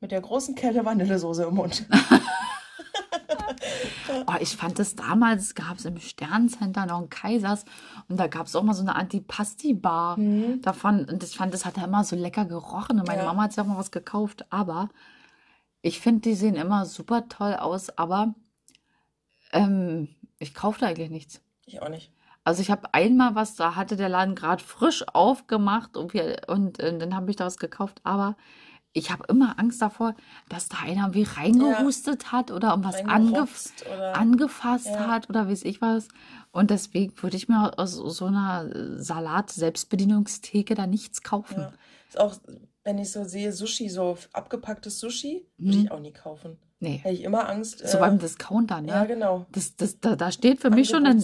mit 0.00 0.12
der 0.12 0.20
großen 0.20 0.54
Kelle 0.54 0.84
Vanillesoße 0.84 1.42
im 1.44 1.54
Mund. 1.54 1.84
Oh, 4.26 4.34
ich 4.40 4.56
fand 4.56 4.78
das 4.78 4.94
damals, 4.96 5.54
gab 5.54 5.78
es 5.78 5.84
im 5.84 5.98
Sterncenter 5.98 6.86
noch 6.86 7.00
ein 7.00 7.10
Kaisers 7.10 7.64
und 8.08 8.18
da 8.18 8.26
gab 8.26 8.46
es 8.46 8.56
auch 8.56 8.62
mal 8.62 8.74
so 8.74 8.82
eine 8.82 8.94
Antipasti-Bar 8.96 10.18
Mhm. 10.18 10.62
davon. 10.62 11.04
Und 11.04 11.22
ich 11.22 11.36
fand, 11.36 11.52
das 11.54 11.64
hat 11.64 11.76
ja 11.76 11.84
immer 11.84 12.04
so 12.04 12.16
lecker 12.16 12.44
gerochen. 12.44 12.98
Und 13.00 13.06
meine 13.06 13.22
Ja. 13.22 13.26
Mama 13.26 13.42
hat 13.44 13.52
sich 13.52 13.60
auch 13.62 13.66
mal 13.66 13.78
was 13.78 13.90
gekauft. 13.90 14.46
Aber 14.50 14.88
ich 15.82 16.00
finde, 16.00 16.22
die 16.22 16.34
sehen 16.34 16.54
immer 16.56 16.86
super 16.86 17.28
toll 17.28 17.54
aus. 17.54 17.90
Aber 17.98 18.34
ähm, 19.52 20.08
ich 20.38 20.54
kaufe 20.54 20.80
da 20.80 20.86
eigentlich 20.86 21.10
nichts. 21.10 21.40
Ich 21.66 21.80
auch 21.82 21.88
nicht. 21.88 22.12
Also 22.44 22.62
ich 22.62 22.70
habe 22.70 22.94
einmal 22.94 23.34
was, 23.34 23.56
da 23.56 23.74
hatte 23.74 23.96
der 23.96 24.08
Laden 24.08 24.34
gerade 24.34 24.62
frisch 24.62 25.04
aufgemacht 25.12 25.96
und, 25.96 26.14
wir, 26.14 26.42
und 26.46 26.78
äh, 26.80 26.96
dann 26.96 27.14
habe 27.14 27.30
ich 27.30 27.36
da 27.36 27.44
was 27.44 27.58
gekauft, 27.58 28.00
aber 28.04 28.36
ich 28.98 29.10
habe 29.10 29.24
immer 29.28 29.58
Angst 29.58 29.80
davor, 29.80 30.14
dass 30.48 30.68
da 30.68 30.78
einer 30.84 31.14
wie 31.14 31.22
reingehustet 31.22 32.32
hat 32.32 32.50
oder 32.50 32.70
irgendwas 32.70 32.96
angef 32.96 33.10
Reingerotzt 33.10 33.84
oder. 33.86 34.16
angefasst 34.16 34.86
Ja. 34.86 35.06
hat 35.06 35.28
oder 35.30 35.48
weiß 35.48 35.62
ich 35.64 35.80
was. 35.80 36.08
Und 36.52 36.70
deswegen 36.70 37.12
würde 37.22 37.36
ich 37.36 37.48
mir 37.48 37.78
aus 37.78 37.92
so 37.94 38.24
einer 38.26 38.68
Salat-Selbstbedienungstheke 39.02 40.74
da 40.74 40.86
nichts 40.86 41.22
kaufen. 41.22 41.60
Ja. 41.60 41.72
Ist 42.08 42.18
auch, 42.20 42.34
wenn 42.84 42.98
ich 42.98 43.10
so 43.12 43.24
sehe, 43.24 43.52
Sushi, 43.52 43.88
so 43.88 44.16
abgepacktes 44.32 44.98
Sushi, 45.00 45.46
würde 45.58 45.76
Mhm. 45.78 45.84
ich 45.84 45.90
auch 45.90 46.00
nie 46.00 46.12
kaufen. 46.12 46.58
Nee, 46.80 46.98
Hätte 46.98 47.14
ich 47.14 47.24
immer 47.24 47.48
Angst. 47.48 47.80
so 47.86 47.96
äh, 47.96 48.00
beim 48.00 48.18
Discounter, 48.20 48.80
Ja, 48.86 49.00
ne? 49.02 49.06
genau. 49.08 49.46
Das, 49.50 49.74
das, 49.74 49.98
da, 49.98 50.14
da 50.14 50.30
steht 50.30 50.60
für 50.60 50.70
mich 50.70 50.88
schon 50.88 51.04
ein, 51.06 51.20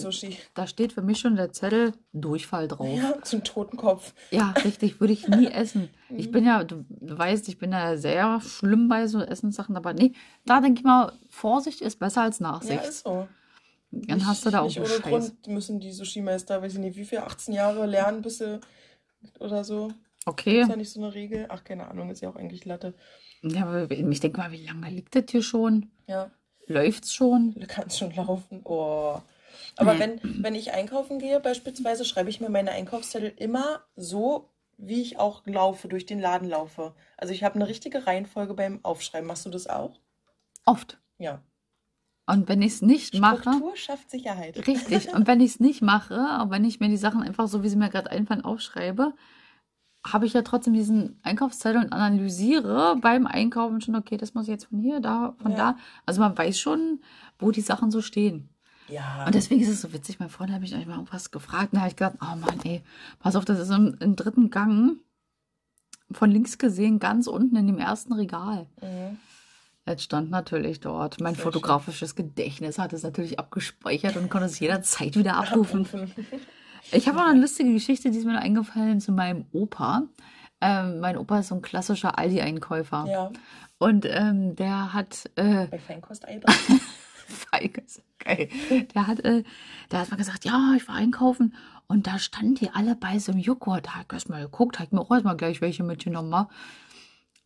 da 0.53 0.67
steht 0.67 0.91
für 0.91 1.01
mich 1.01 1.19
schon 1.19 1.37
der 1.37 1.53
Zettel 1.53 1.93
Durchfall 2.11 2.67
drauf. 2.67 2.89
Ja, 3.01 3.21
zum 3.21 3.43
Totenkopf. 3.45 4.13
Ja, 4.31 4.51
richtig, 4.65 4.99
würde 4.99 5.13
ich 5.13 5.27
nie 5.27 5.47
essen. 5.47 5.89
Ich 6.17 6.29
bin 6.31 6.45
ja, 6.45 6.63
du, 6.63 6.85
weißt, 6.89 7.47
ich 7.49 7.57
bin 7.57 7.71
ja 7.71 7.97
sehr 7.97 8.39
schlimm 8.41 8.87
bei 8.89 9.07
so 9.07 9.19
Essenssachen, 9.21 9.75
aber 9.75 9.93
nee, 9.93 10.13
da 10.45 10.61
denke 10.61 10.79
ich 10.79 10.85
mal, 10.85 11.11
Vorsicht 11.29 11.81
ist 11.81 11.99
besser 11.99 12.21
als 12.21 12.39
Ja, 12.39 12.51
Nachsicht. 12.51 12.83
ist 12.85 13.03
so. 13.05 13.27
Dann 13.91 14.27
hast 14.27 14.45
du 14.45 14.49
da 14.51 14.59
auch 14.61 14.65
nicht 14.65 14.79
ohne 14.79 14.87
Scheiß. 14.87 15.01
Grund 15.01 15.47
müssen 15.47 15.79
die 15.79 15.91
Sushi-Meister, 15.91 16.61
weiß 16.61 16.73
ich 16.73 16.79
nicht, 16.79 16.95
wie 16.97 17.05
viel, 17.05 17.19
18 17.19 17.53
Jahre 17.53 17.85
lernen, 17.85 18.21
bis 18.21 18.37
sie 18.39 18.59
oder 19.39 19.63
so. 19.63 19.91
Okay, 20.25 20.61
Ist 20.61 20.69
ja 20.69 20.75
nicht 20.75 20.91
so 20.91 21.01
eine 21.01 21.13
Regel. 21.13 21.45
Ach, 21.49 21.63
keine 21.63 21.87
Ahnung, 21.87 22.09
ist 22.09 22.21
ja 22.21 22.29
auch 22.29 22.35
eigentlich 22.35 22.65
Latte. 22.65 22.93
Ja, 23.49 23.63
aber 23.65 23.89
ich 23.91 24.19
denke 24.19 24.37
mal, 24.37 24.51
wie 24.51 24.65
lange 24.65 24.89
liegt 24.89 25.15
das 25.15 25.25
hier 25.29 25.43
schon? 25.43 25.91
Ja, 26.07 26.31
Läuft's 26.67 27.13
schon? 27.13 27.53
du 27.55 27.67
kannst 27.67 27.97
schon 27.99 28.13
laufen. 28.15 28.61
Oh. 28.63 29.19
Aber 29.77 29.93
Nee. 29.93 29.99
wenn, 29.99 30.43
wenn 30.43 30.55
ich 30.55 30.73
einkaufen 30.73 31.19
gehe, 31.19 31.39
beispielsweise, 31.39 32.05
schreibe 32.05 32.29
ich 32.29 32.41
mir 32.41 32.49
meine 32.49 32.71
Einkaufszettel 32.71 33.33
immer 33.37 33.81
so, 33.95 34.49
wie 34.77 35.01
ich 35.01 35.19
auch 35.19 35.45
laufe, 35.45 35.87
durch 35.87 36.05
den 36.05 36.19
Laden 36.19 36.49
laufe. 36.49 36.93
Also 37.17 37.33
ich 37.33 37.43
habe 37.43 37.55
eine 37.55 37.67
richtige 37.67 38.07
Reihenfolge 38.07 38.53
beim 38.53 38.79
Aufschreiben. 38.83 39.27
Machst 39.27 39.45
du 39.45 39.49
das 39.49 39.67
auch? 39.67 39.99
Oft. 40.65 40.97
Ja. 41.19 41.41
Und 42.25 42.49
wenn 42.49 42.61
ich 42.63 42.73
es 42.73 42.81
nicht 42.81 43.13
mache, 43.19 43.41
Struktur 43.43 43.77
schafft 43.77 44.09
Sicherheit. 44.09 44.67
richtig, 44.67 45.09
und 45.13 45.27
wenn 45.27 45.39
ich 45.41 45.51
es 45.51 45.59
nicht 45.59 45.81
mache, 45.83 46.15
aber 46.19 46.51
wenn 46.51 46.65
ich 46.65 46.79
mir 46.79 46.89
die 46.89 46.97
Sachen 46.97 47.21
einfach 47.21 47.47
so, 47.47 47.61
wie 47.61 47.69
sie 47.69 47.75
mir 47.75 47.89
gerade 47.89 48.09
einfallen, 48.09 48.43
aufschreibe, 48.43 49.13
habe 50.05 50.25
ich 50.25 50.33
ja 50.33 50.43
trotzdem 50.43 50.73
diesen 50.73 51.19
Einkaufszettel 51.23 51.81
und 51.81 51.91
analysiere 51.91 52.95
beim 53.01 53.25
Einkaufen 53.25 53.81
schon, 53.81 53.95
okay, 53.95 54.17
das 54.17 54.33
muss 54.33 54.43
ich 54.43 54.49
jetzt 54.49 54.65
von 54.65 54.79
hier, 54.79 54.99
da, 54.99 55.35
von 55.41 55.51
Ja. 55.51 55.57
da. 55.57 55.77
Also 56.05 56.21
man 56.21 56.37
weiß 56.37 56.59
schon, 56.59 57.01
wo 57.39 57.51
die 57.51 57.61
Sachen 57.61 57.91
so 57.91 58.01
stehen. 58.01 58.49
Ja. 58.87 59.25
Und 59.25 59.33
deswegen 59.33 59.61
ist 59.61 59.69
es 59.69 59.81
so 59.81 59.93
witzig. 59.93 60.19
Mein 60.19 60.29
Freund 60.29 60.51
hat 60.51 60.61
mich 60.61 60.73
eigentlich 60.73 60.87
mal 60.87 60.95
irgendwas 60.95 61.31
gefragt. 61.31 61.73
Und 61.73 61.77
da 61.77 61.79
habe 61.81 61.89
ich 61.89 61.95
gesagt, 61.95 62.17
oh 62.21 62.35
Mann, 62.35 62.59
ey, 62.63 62.83
pass 63.19 63.35
auf, 63.35 63.45
das 63.45 63.59
ist 63.59 63.71
im, 63.71 63.97
im 63.99 64.15
dritten 64.15 64.51
Gang 64.51 64.97
von 66.11 66.29
links 66.29 66.59
gesehen, 66.59 66.99
ganz 66.99 67.25
unten 67.25 67.55
in 67.55 67.65
dem 67.65 67.79
ersten 67.79 68.13
Regal. 68.13 68.67
Mhm. 68.81 69.17
Jetzt 69.87 70.03
stand 70.03 70.29
natürlich 70.31 70.79
dort. 70.79 71.19
Mein 71.19 71.35
Sehr 71.35 71.43
fotografisches 71.43 72.15
Gedächtnis 72.15 72.77
hat 72.79 72.93
es 72.93 73.03
natürlich 73.03 73.39
abgespeichert 73.39 74.17
und 74.17 74.29
konnte 74.29 74.47
es 74.47 74.59
jederzeit 74.59 75.15
wieder 75.15 75.37
abrufen. 75.37 75.87
Ich 76.91 77.07
habe 77.07 77.19
auch 77.19 77.25
eine 77.27 77.39
lustige 77.41 77.71
Geschichte, 77.73 78.11
die 78.11 78.17
ist 78.17 78.25
mir 78.25 78.33
noch 78.33 78.41
eingefallen 78.41 78.99
zu 78.99 79.11
meinem 79.11 79.45
Opa. 79.51 80.03
Ähm, 80.61 80.99
mein 80.99 81.17
Opa 81.17 81.39
ist 81.39 81.49
so 81.49 81.55
ein 81.55 81.61
klassischer 81.61 82.17
Aldi-Einkäufer. 82.17 83.05
Ja, 83.07 83.31
Und 83.77 84.05
ähm, 84.05 84.55
der 84.55 84.93
hat 84.93 85.29
äh, 85.35 85.67
bei 85.67 85.79
Feinkost. 85.79 86.25
Feiges. 87.27 88.01
Geil. 88.19 88.49
Der 88.93 89.07
hat, 89.07 89.19
äh, 89.21 89.43
der 89.91 89.99
hat 89.99 90.11
mal 90.11 90.17
gesagt, 90.17 90.45
ja, 90.45 90.73
ich 90.75 90.87
war 90.87 90.95
einkaufen 90.95 91.53
und 91.87 92.07
da 92.07 92.17
standen 92.19 92.55
die 92.55 92.69
alle 92.69 92.95
bei 92.95 93.19
so 93.19 93.31
einem 93.31 93.41
Joghurt. 93.41 93.87
Da 93.87 93.95
hab 93.95 94.05
ich 94.05 94.13
erst 94.13 94.29
mal 94.29 94.41
geguckt, 94.41 94.79
hab 94.79 94.87
ich 94.87 94.91
mir 94.91 95.01
auch 95.01 95.11
erstmal 95.11 95.37
gleich 95.37 95.61
welche 95.61 95.83
mitgenommen. 95.83 96.33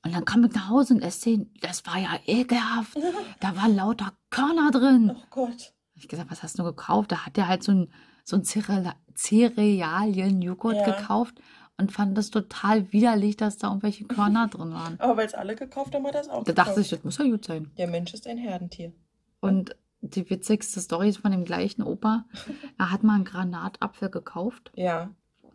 Und 0.06 0.16
dann 0.16 0.24
kam 0.26 0.44
ich 0.46 0.54
nach 0.54 0.70
Hause 0.70 0.94
und 0.94 1.02
esse 1.02 1.32
den, 1.32 1.54
das 1.62 1.86
war 1.86 1.98
ja 1.98 2.20
ekelhaft. 2.26 2.98
Da 3.40 3.56
waren 3.56 3.76
lauter 3.76 4.14
Körner 4.30 4.72
drin. 4.72 5.12
Oh 5.16 5.24
Gott. 5.30 5.74
Hab 5.96 6.04
ich 6.04 6.08
gesagt, 6.08 6.32
was 6.32 6.44
hast 6.44 6.60
du 6.60 6.64
gekauft? 6.64 7.12
Da 7.12 7.26
hat 7.26 7.36
der 7.36 7.48
halt 7.48 7.64
so 7.64 7.72
ein, 7.74 7.94
so 8.30 8.36
ein 8.38 8.44
Cereal- 8.44 8.94
Cerealien-Joghurt 9.16 10.76
Ja. 10.78 10.86
gekauft 10.86 11.36
und 11.78 11.92
fand 11.92 12.18
das 12.18 12.30
total 12.30 12.92
widerlich, 12.92 13.38
dass 13.38 13.58
da 13.58 13.68
irgendwelche 13.68 14.06
Körner 14.06 14.48
drin 14.52 14.72
waren. 14.74 15.00
Aber 15.00 15.18
weil 15.18 15.26
es 15.28 15.34
alle 15.34 15.56
gekauft 15.56 15.94
haben, 15.96 16.06
hat 16.06 16.16
es 16.16 16.30
auch 16.30 16.44
Da 16.44 16.54
dachte 16.54 16.72
gekauft. 16.72 16.86
ich, 16.86 16.90
das 16.90 17.04
muss 17.04 17.18
ja 17.18 17.26
gut 17.26 17.46
sein. 17.46 17.72
Der 17.78 17.88
Mensch 17.88 18.14
ist 18.14 18.28
ein 18.28 18.38
Herdentier. 18.38 18.92
Und 19.40 19.76
die 20.02 20.30
witzigste 20.30 20.80
Story 20.80 21.10
ist 21.10 21.18
von 21.20 21.32
dem 21.32 21.46
gleichen 21.46 21.84
Opa. 21.84 22.26
Er 22.78 22.92
hat 22.92 23.04
mal 23.04 23.16
einen 23.16 23.26
Granatapfel 23.26 24.10
gekauft 24.10 24.72
Ja. 24.76 25.10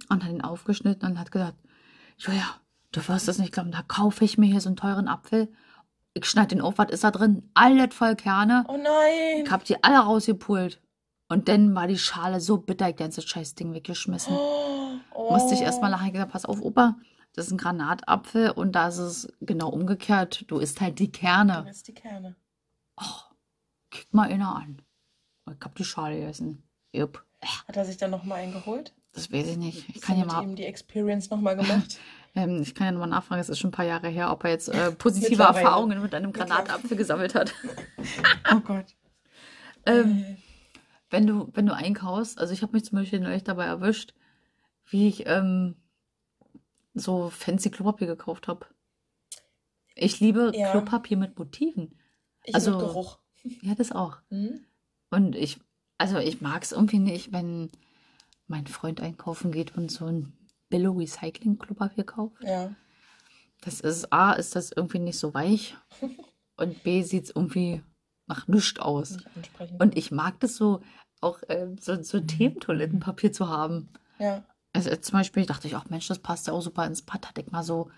und 0.09 0.23
hat 0.25 0.31
ihn 0.31 0.43
aufgeschnitten 0.43 1.09
und 1.13 1.19
hat 1.19 1.31
gesagt, 1.31 1.57
Julia, 2.19 2.45
du 2.93 3.07
wirst 3.09 3.29
es 3.29 3.39
nicht 3.39 3.53
glauben, 3.53 3.73
da 3.73 3.83
kaufe 3.83 4.25
ich 4.25 4.39
mir 4.39 4.47
hier 4.47 4.61
so 4.61 4.69
einen 4.69 4.77
teuren 4.77 5.09
Apfel. 5.09 5.49
Ich 6.17 6.27
schneide 6.27 6.49
den 6.49 6.61
auf, 6.61 6.79
was 6.79 6.91
ist 6.91 7.03
da 7.05 7.11
drin? 7.11 7.51
Alles 7.55 7.93
voll 7.95 8.15
Kerne. 8.15 8.65
Oh 8.69 8.77
nein. 8.77 9.45
Ich 9.45 9.51
hab 9.51 9.65
die 9.65 9.83
alle 9.83 9.99
rausgepult. 9.99 10.81
Und 11.29 11.49
dann 11.49 11.75
war 11.75 11.87
die 11.87 11.99
Schale 11.99 12.41
so 12.41 12.59
bitter, 12.59 12.89
ich 12.89 12.97
ganze 12.97 13.23
scheiß 13.23 13.55
Ding 13.55 13.73
weggeschmissen. 13.73 14.35
Oh. 14.35 15.31
Musste 15.31 15.55
ich 15.55 15.63
erstmal 15.63 15.91
nachher 15.91 16.13
gesagt, 16.13 16.33
pass 16.33 16.45
auf, 16.45 16.61
Opa, 16.61 16.97
das 17.35 17.47
ist 17.47 17.53
ein 17.53 17.59
Granatapfel 17.59 18.51
und 18.51 18.73
da 18.73 18.89
ist 18.89 18.99
es 18.99 19.33
genau 19.41 19.69
umgekehrt. 19.69 20.45
Du 20.49 20.59
isst 20.59 20.81
halt 20.81 20.99
die 20.99 21.11
Du 21.11 21.19
Kerne. 21.19 21.67
isst 21.69 21.89
die 21.89 21.95
Kerne. 21.95 22.37
Oh, 22.97 23.35
kick 23.91 24.13
mal 24.13 24.29
einer 24.31 24.55
an. 24.55 24.83
Ich 25.51 25.57
hab 25.63 25.75
die 25.75 25.85
Schale 25.85 26.17
gegessen. 26.17 26.63
Jupp. 26.93 27.25
Hat 27.67 27.77
er 27.77 27.85
sich 27.85 27.97
dann 27.97 28.11
nochmal 28.11 28.43
eingeholt? 28.43 28.95
Das 29.13 29.33
weiß 29.33 29.49
ich 29.49 29.57
nicht. 29.57 29.89
Ich 29.95 30.01
kann 30.01 30.17
du 30.17 30.23
ja 30.23 30.27
mal, 30.27 30.43
ihm 30.43 30.57
die 30.57 30.65
Experience 30.65 31.31
nochmal 31.31 31.57
gemacht? 31.57 31.99
ähm, 32.35 32.63
ich 32.63 32.75
kann 32.75 32.87
ja 32.87 32.93
nochmal 32.93 33.09
nachfragen, 33.09 33.41
es 33.41 33.49
ist 33.49 33.59
schon 33.59 33.69
ein 33.69 33.75
paar 33.75 33.85
Jahre 33.85 34.09
her, 34.09 34.31
ob 34.31 34.45
er 34.45 34.51
jetzt 34.51 34.69
äh, 34.69 34.91
positive. 34.99 35.43
Erfahrungen 35.43 36.03
mit 36.03 36.15
einem 36.15 36.33
Granatapfel 36.33 36.97
gesammelt 36.97 37.35
hat. 37.35 37.53
oh 38.53 38.61
Gott. 38.61 38.87
Ähm, 39.87 40.37
wenn 41.15 41.29
du, 41.29 41.49
wenn 41.55 41.67
du 41.67 41.75
einkaufst, 41.75 42.41
also 42.41 42.53
ich 42.53 42.63
habe 42.63 42.73
mich 42.73 42.85
zum 42.85 42.99
Beispiel 42.99 43.21
neulich 43.21 43.45
dabei 43.45 43.67
erwischt, 43.67 44.15
wie 44.87 45.07
ich 45.07 45.27
ähm, 45.27 45.77
so 46.93 47.31
fancy 47.31 47.71
Klopapier 47.71 48.09
gekauft 48.09 48.49
habe. 48.49 48.67
Ich 49.95 50.19
liebe 50.19 50.51
Ja. 50.55 50.73
Klopapier 50.73 51.17
mit 51.17 51.39
Motiven. 51.39 51.97
ich 52.43 52.55
also- 52.55 52.73
mit 52.73 52.81
Geruch. 52.81 53.19
Ja, 53.63 53.75
das 53.77 53.93
auch. 53.93 54.19
Hm? 54.31 54.65
Und 55.11 55.37
ich, 55.37 55.61
also 55.99 56.19
ich 56.19 56.41
mag 56.41 56.63
es 56.65 56.73
irgendwie 56.73 56.99
nicht, 56.99 57.33
wenn 57.33 57.71
mein 58.49 58.67
Freund 58.67 59.01
einkaufen 59.01 59.53
geht 59.53 59.77
und 59.77 59.91
so 59.93 60.07
ein 60.07 60.33
Billo 60.69 60.93
Recycling 60.93 61.59
Klopapier 61.59 62.05
kauft. 62.05 62.43
Ja. 62.43 62.75
Das 63.61 63.81
ist 63.81 64.13
A, 64.13 64.33
ist 64.33 64.57
das 64.57 64.73
irgendwie 64.73 64.99
nicht 64.99 65.19
so 65.19 65.33
weich 65.33 65.77
und 66.57 66.83
B, 66.83 67.03
sieht 67.03 67.25
es 67.25 67.31
irgendwie 67.31 67.83
nach 68.27 68.49
nichts 68.49 68.81
aus. 68.81 69.19
Und 69.79 69.97
ich 69.97 70.11
mag 70.11 70.41
das 70.41 70.57
so, 70.57 70.81
auch 71.25 71.43
äh, 71.49 71.67
so, 71.81 72.01
so 72.03 72.21
Thementoilettenpapier 72.21 73.33
zu 73.33 73.49
haben. 73.49 73.89
ja. 74.19 74.43
Also 74.77 74.91
äh, 74.91 75.01
zum 75.01 75.13
Beispiel 75.19 75.47
dachte 75.47 75.69
ich, 75.69 75.77
ach 75.77 75.89
Mensch, 75.89 76.09
das 76.09 76.19
passt 76.19 76.47
ja 76.49 76.53
auch 76.53 76.61
super 76.61 76.85
ins 76.87 77.03
Bad. 77.03 77.29
Hatte 77.29 77.41
ich 77.41 77.51
mal 77.53 77.63
so, 77.63 77.91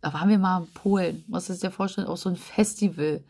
da 0.00 0.14
waren 0.14 0.28
wir 0.30 0.38
mal 0.38 0.62
in 0.62 0.72
Polen, 0.72 1.24
musst 1.28 1.50
du 1.50 1.54
dir 1.54 1.70
vorstellen, 1.70 2.06
auch 2.06 2.16
so 2.16 2.30
ein 2.30 2.36
Festival. 2.36 3.22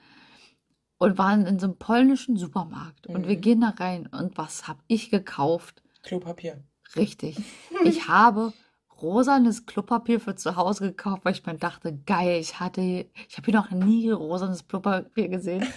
Und 0.98 1.18
waren 1.18 1.46
in 1.46 1.58
so 1.58 1.66
einem 1.66 1.76
polnischen 1.76 2.36
Supermarkt. 2.36 3.06
Und 3.08 3.26
wir 3.28 3.36
Mhm. 3.36 3.40
gehen 3.40 3.60
da 3.60 3.70
rein. 3.70 4.06
Und 4.06 4.38
was 4.38 4.66
habe 4.66 4.78
ich 4.86 5.10
gekauft? 5.10 5.82
Klopapier. 6.02 6.62
Richtig. 6.94 7.36
Ich 7.84 8.08
habe 8.08 8.52
rosanes 9.02 9.66
Klopapier 9.66 10.20
für 10.20 10.36
zu 10.36 10.56
Hause 10.56 10.84
gekauft, 10.88 11.24
weil 11.24 11.34
ich 11.34 11.44
mir 11.44 11.54
dachte, 11.56 11.92
geil, 12.06 12.38
ich 12.40 12.60
hatte, 12.60 12.80
ich 13.28 13.36
habe 13.36 13.44
hier 13.50 13.54
noch 13.54 13.70
nie 13.72 14.10
rosanes 14.10 14.66
Klopapier 14.68 15.28
gesehen. 15.28 15.66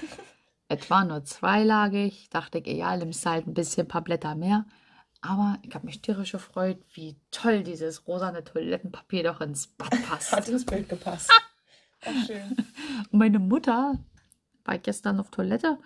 Es 0.71 0.89
war 0.89 1.03
nur 1.03 1.23
zweilagig, 1.25 2.29
dachte 2.29 2.59
ich, 2.59 2.67
egal, 2.67 2.99
nimmst 2.99 3.25
halt 3.25 3.47
ein 3.47 3.53
bisschen, 3.55 3.85
ein 3.85 3.89
paar 3.89 4.03
Blätter 4.03 4.35
mehr. 4.35 4.65
Aber 5.21 5.57
ich 5.63 5.73
habe 5.75 5.85
mich 5.85 6.01
tierisch 6.01 6.31
gefreut, 6.31 6.77
wie 6.93 7.17
toll 7.31 7.63
dieses 7.63 8.07
rosane 8.07 8.43
Toilettenpapier 8.43 9.23
doch 9.23 9.41
ins 9.41 9.67
Bad 9.67 9.89
passt. 10.09 10.31
Hat 10.31 10.47
ins 10.47 10.65
Bild 10.65 10.87
gepasst. 10.87 11.29
Ach, 12.05 12.25
schön. 12.25 12.55
Und 13.11 13.13
meine 13.19 13.39
Mutter 13.39 13.97
war 14.63 14.77
gestern 14.77 15.19
auf 15.19 15.31
Toilette, 15.31 15.77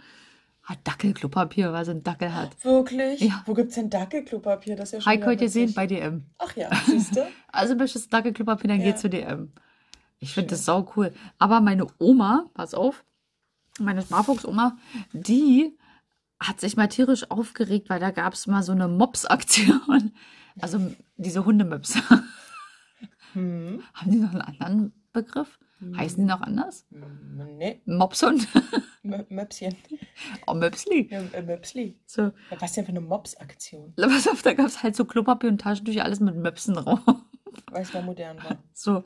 hat 0.63 0.78
Dackelklopapier, 0.84 1.72
weil 1.74 1.86
sie 1.86 1.92
einen 1.92 2.04
Dackel 2.04 2.34
hat. 2.36 2.63
Wirklich? 2.63 3.22
Ja. 3.22 3.42
Wo 3.46 3.54
gibt's 3.54 3.75
denn 3.75 3.90
Dackelklopapier? 3.90 4.75
Das 4.75 4.90
ist 4.94 5.06
ja 5.06 5.13
schon 5.13 5.25
heute 5.25 5.46
gesehen 5.46 5.63
witzig. 5.63 5.75
bei 5.75 5.88
DM. 5.88 6.25
Ach 6.38 6.56
ja, 6.56 6.70
siehst 6.86 7.16
du? 7.16 7.25
Also 7.52 7.75
möchtest 7.75 8.08
du 8.08 8.10
Dackelklopapier, 8.18 8.68
dann 8.68 8.82
Ja. 8.82 8.92
geh 8.92 8.96
zu 8.98 9.10
DM. 9.10 9.52
Ich 10.20 10.34
finde 10.34 10.50
das 10.52 10.66
sau 10.66 10.92
cool. 10.96 11.13
Aber 11.40 11.62
meine 11.62 11.88
Oma, 12.00 12.50
pass 12.54 12.74
auf, 12.74 13.04
meine 13.80 14.01
Smartbox-Oma, 14.01 14.77
die 15.13 15.77
hat 16.39 16.60
sich 16.60 16.75
mal 16.75 16.88
tierisch 16.88 17.30
aufgeregt, 17.32 17.89
weil 17.89 18.00
da 18.00 18.12
gab 18.12 18.34
es 18.34 18.48
mal 18.48 18.63
so 18.63 18.72
eine 18.74 18.88
Mops-Aktion. 18.88 20.12
Also 20.60 20.94
diese 21.18 21.46
Hundemöps. 21.46 21.98
Hm. 23.34 23.82
Haben 23.96 24.12
die 24.12 24.20
noch 24.20 24.32
einen 24.32 24.42
anderen 24.42 24.94
Begriff? 25.12 25.58
Heißen 25.98 26.20
die 26.24 26.30
noch 26.30 26.42
anders? 26.42 26.86
Hm, 26.92 27.58
Nee, 27.58 27.82
Mopshund? 27.86 28.48
M 29.03 29.25
Möpschen. 29.30 29.75
Oh, 30.48 30.53
Möpsli. 30.53 31.10
Ja, 31.12 31.20
äh, 31.34 31.42
Möpsli. 31.42 32.00
So, 32.06 32.32
was 32.60 32.74
denn 32.74 32.86
für 32.86 32.89
eine 32.89 33.01
Mops-Aktion? 33.01 33.94
pass 34.00 34.27
auf, 34.27 34.42
da 34.44 34.53
gab 34.53 34.68
es 34.68 34.84
halt 34.84 34.96
so 34.96 35.06
Klopapier 35.06 35.50
und 35.50 35.60
Taschentücher, 35.60 36.03
alles 36.03 36.20
mit 36.20 36.36
Möpsen 36.36 36.75
drauf. 36.75 37.00
Weil 37.72 37.81
es 37.83 37.93
mal 37.93 38.03
modern 38.03 38.38
war. 38.43 38.57
So. 38.74 39.03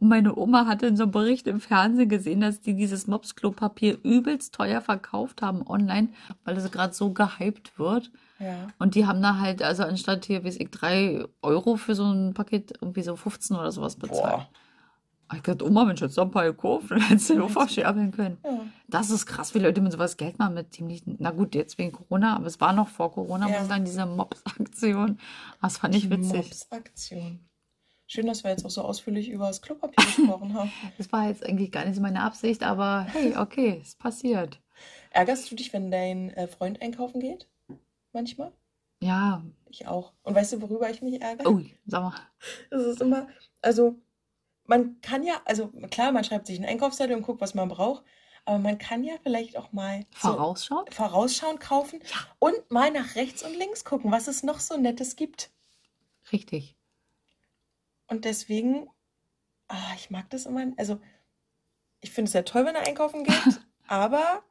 Und 0.00 0.08
meine 0.08 0.36
Oma 0.36 0.66
hatte 0.66 0.86
in 0.86 0.96
so 0.96 1.04
einem 1.04 1.12
Bericht 1.12 1.46
im 1.46 1.60
Fernsehen 1.60 2.08
gesehen, 2.08 2.40
dass 2.40 2.60
die 2.60 2.74
dieses 2.74 3.06
Mops-Klopapier 3.06 3.98
übelst 4.04 4.54
teuer 4.54 4.80
verkauft 4.80 5.42
haben 5.42 5.66
online, 5.66 6.08
weil 6.44 6.56
es 6.56 6.70
gerade 6.70 6.94
so 6.94 7.12
gehypt 7.12 7.78
wird. 7.78 8.10
Ja. 8.38 8.68
Und 8.78 8.94
die 8.94 9.06
haben 9.06 9.20
da 9.22 9.38
halt, 9.38 9.62
also 9.62 9.82
anstatt 9.82 10.24
hier, 10.24 10.44
weiß 10.44 10.56
ich, 10.60 10.70
drei 10.70 11.24
Euro 11.42 11.76
für 11.76 11.94
so 11.94 12.04
ein 12.04 12.34
Paket, 12.34 12.72
irgendwie 12.80 13.02
so 13.02 13.16
15 13.16 13.56
oder 13.56 13.72
sowas 13.72 13.96
bezahlt. 13.96 14.22
Boah. 14.22 14.48
Ich 15.34 15.42
gesagt, 15.42 15.62
Oma, 15.62 15.86
wenn 15.86 15.94
ich 15.94 16.00
jetzt 16.00 16.16
noch 16.16 16.24
ein 16.24 16.30
paar 16.30 16.44
gekauft, 16.44 16.86
dann 16.90 17.00
hättest 17.00 17.28
du 17.30 17.42
auch 17.44 17.50
verscherbeln 17.50 18.12
können. 18.12 18.38
Ja. 18.44 18.60
Das 18.86 19.10
ist 19.10 19.26
krass, 19.26 19.54
wie 19.54 19.58
Leute 19.58 19.80
mit 19.82 19.92
sowas 19.92 20.16
Geld 20.16 20.38
machen 20.38 20.54
mit 20.54 20.72
ziemlich, 20.72 21.02
na 21.04 21.32
gut, 21.32 21.54
jetzt 21.54 21.76
wegen 21.76 21.92
Corona, 21.92 22.36
aber 22.36 22.46
es 22.46 22.60
war 22.60 22.72
noch 22.72 22.88
vor 22.88 23.12
Corona, 23.12 23.46
Ja. 23.46 23.52
muss 23.54 23.62
ich 23.64 23.68
sagen, 23.68 23.84
diese 23.84 24.06
Mops-Aktion. 24.06 25.18
Das 25.60 25.76
fand 25.78 25.94
ich 25.96 26.08
witzig. 26.08 26.36
Mops-Aktion. 26.36 27.40
Schön, 28.10 28.26
dass 28.26 28.42
wir 28.42 28.50
jetzt 28.50 28.64
auch 28.64 28.70
so 28.70 28.82
ausführlich 28.82 29.28
über 29.28 29.46
das 29.48 29.60
Klopapier 29.60 30.02
gesprochen 30.16 30.54
haben. 30.54 30.72
Das 30.96 31.12
war 31.12 31.28
jetzt 31.28 31.44
eigentlich 31.44 31.70
gar 31.70 31.84
nicht 31.84 32.00
meine 32.00 32.22
Absicht, 32.22 32.62
aber 32.62 33.02
hey, 33.12 33.36
okay, 33.36 33.80
es 33.82 33.94
passiert. 33.94 34.58
Ärgerst 35.10 35.50
du 35.50 35.54
dich, 35.54 35.72
wenn 35.74 35.90
dein 35.90 36.30
äh, 36.30 36.48
Freund 36.48 36.80
einkaufen 36.80 37.20
geht? 37.20 37.46
Manchmal? 38.14 38.50
Ja, 39.00 39.42
Ich 39.68 39.86
auch. 39.86 40.12
Und 40.22 40.34
weißt 40.34 40.54
du, 40.54 40.62
worüber 40.62 40.88
ich 40.90 41.02
mich 41.02 41.20
ärgere? 41.20 41.48
ui, 41.50 41.76
sag 41.86 42.02
mal. 42.02 42.14
Es 42.70 42.82
ist 42.82 43.00
immer, 43.02 43.28
also 43.60 43.96
man 44.64 45.00
kann 45.02 45.22
ja, 45.22 45.34
also 45.44 45.68
klar, 45.90 46.10
man 46.10 46.24
schreibt 46.24 46.46
sich 46.46 46.56
einen 46.56 46.68
Einkaufszettel 46.68 47.14
und 47.14 47.22
guckt, 47.22 47.42
was 47.42 47.54
man 47.54 47.68
braucht, 47.68 48.04
aber 48.46 48.58
man 48.58 48.78
kann 48.78 49.04
ja 49.04 49.14
vielleicht 49.22 49.58
auch 49.58 49.72
mal 49.72 50.06
so 50.14 50.28
Vorausschauen? 50.30 50.86
vorausschauend 50.90 51.60
kaufen 51.60 52.00
und 52.38 52.70
mal 52.70 52.90
nach 52.90 53.16
rechts 53.16 53.42
und 53.42 53.54
links 53.56 53.84
gucken, 53.84 54.10
was 54.10 54.28
es 54.28 54.42
noch 54.42 54.60
so 54.60 54.78
Nettes 54.78 55.14
gibt. 55.16 55.50
Richtig. 56.32 56.74
Und 58.08 58.24
deswegen, 58.24 58.88
ah, 59.68 59.92
ich 59.96 60.10
mag 60.10 60.28
das 60.30 60.46
immer, 60.46 60.66
also 60.76 61.00
ich 62.00 62.10
finde 62.10 62.26
es 62.28 62.32
sehr 62.32 62.44
toll, 62.44 62.64
wenn 62.64 62.74
er 62.74 62.86
einkaufen 62.86 63.24
geht, 63.24 63.60
aber 63.86 64.42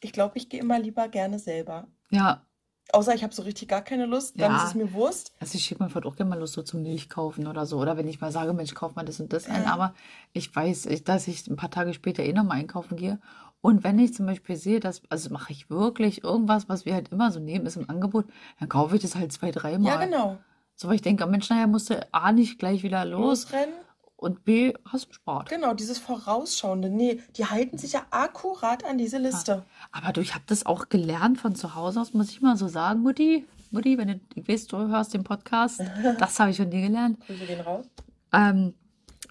ich 0.00 0.12
glaube, 0.12 0.38
ich 0.38 0.48
gehe 0.48 0.60
immer 0.60 0.78
lieber 0.78 1.08
gerne 1.08 1.38
selber. 1.38 1.86
Ja, 2.10 2.44
Außer 2.90 3.14
ich 3.14 3.22
habe 3.22 3.34
so 3.34 3.42
richtig 3.42 3.68
gar 3.68 3.82
keine 3.82 4.06
Lust, 4.06 4.40
dann 4.40 4.52
Ja. 4.52 4.56
ist 4.56 4.68
es 4.68 4.74
mir 4.74 4.90
Wurst. 4.94 5.32
also 5.40 5.56
ich 5.56 5.64
schicke 5.64 5.82
mir 5.82 5.90
vielleicht 5.90 6.06
auch 6.06 6.16
gerne 6.16 6.30
mal 6.30 6.38
Lust 6.38 6.54
so 6.54 6.62
zum 6.62 6.82
Milch 6.82 7.10
kaufen 7.10 7.46
oder 7.46 7.66
so. 7.66 7.78
Oder 7.78 7.98
wenn 7.98 8.08
ich 8.08 8.22
mal 8.22 8.32
sage, 8.32 8.54
Mensch, 8.54 8.72
kauf 8.74 8.94
mal 8.94 9.04
das 9.04 9.20
und 9.20 9.30
das 9.34 9.46
ein. 9.46 9.64
Ja. 9.64 9.74
Aber 9.74 9.94
ich 10.32 10.54
weiß, 10.56 10.88
dass 11.04 11.28
ich 11.28 11.46
ein 11.48 11.56
paar 11.56 11.70
Tage 11.70 11.92
später 11.92 12.22
eh 12.22 12.32
nochmal 12.32 12.58
einkaufen 12.60 12.96
gehe. 12.96 13.20
Und 13.60 13.84
wenn 13.84 13.98
ich 13.98 14.14
zum 14.14 14.24
Beispiel 14.24 14.56
sehe, 14.56 14.80
dass, 14.80 15.02
also 15.10 15.28
mache 15.30 15.52
ich 15.52 15.68
wirklich 15.68 16.24
irgendwas, 16.24 16.70
was 16.70 16.86
wir 16.86 16.94
halt 16.94 17.10
immer 17.10 17.30
so 17.30 17.40
nehmen, 17.40 17.66
ist 17.66 17.76
im 17.76 17.90
Angebot, 17.90 18.24
dann 18.58 18.70
kaufe 18.70 18.96
ich 18.96 19.02
das 19.02 19.16
halt 19.16 19.32
zwei, 19.32 19.50
dreimal. 19.50 19.92
Ja, 19.92 20.04
genau. 20.06 20.38
So, 20.80 20.86
weil 20.86 20.94
ich 20.94 21.02
denke, 21.02 21.26
Mensch, 21.26 21.50
naja, 21.50 21.66
musst 21.66 21.90
du 21.90 22.06
A 22.12 22.30
nicht 22.30 22.56
gleich 22.60 22.84
wieder 22.84 23.04
los 23.04 23.42
Losrennen. 23.42 23.74
und 24.14 24.44
B 24.44 24.72
hast 24.84 25.08
du 25.08 25.12
Sport. 25.14 25.48
Genau, 25.48 25.74
dieses 25.74 25.98
Vorausschauende. 25.98 26.88
Nee, 26.88 27.20
die 27.36 27.46
halten 27.46 27.78
sich 27.78 27.94
ja 27.94 28.06
akkurat 28.12 28.84
an 28.84 28.96
diese 28.96 29.18
Liste. 29.18 29.64
Aber 29.90 30.12
du, 30.12 30.20
ich 30.20 30.34
habe 30.34 30.44
das 30.46 30.64
auch 30.66 30.88
gelernt 30.88 31.38
von 31.40 31.56
zu 31.56 31.74
Hause 31.74 32.00
aus, 32.00 32.14
muss 32.14 32.30
ich 32.30 32.40
mal 32.42 32.56
so 32.56 32.68
sagen, 32.68 33.00
Mutti. 33.00 33.44
Mutti, 33.72 33.98
wenn 33.98 34.06
du, 34.08 34.20
ich 34.36 34.48
weiß, 34.48 34.68
du 34.68 34.76
hörst 34.78 35.14
den 35.14 35.24
Podcast, 35.24 35.80
das 36.20 36.38
habe 36.38 36.52
ich 36.52 36.58
von 36.58 36.70
dir 36.70 36.82
gelernt. 36.82 37.18
Grüße 37.26 37.44
gehen 37.44 37.60
raus. 37.60 37.84
Ähm, 38.32 38.72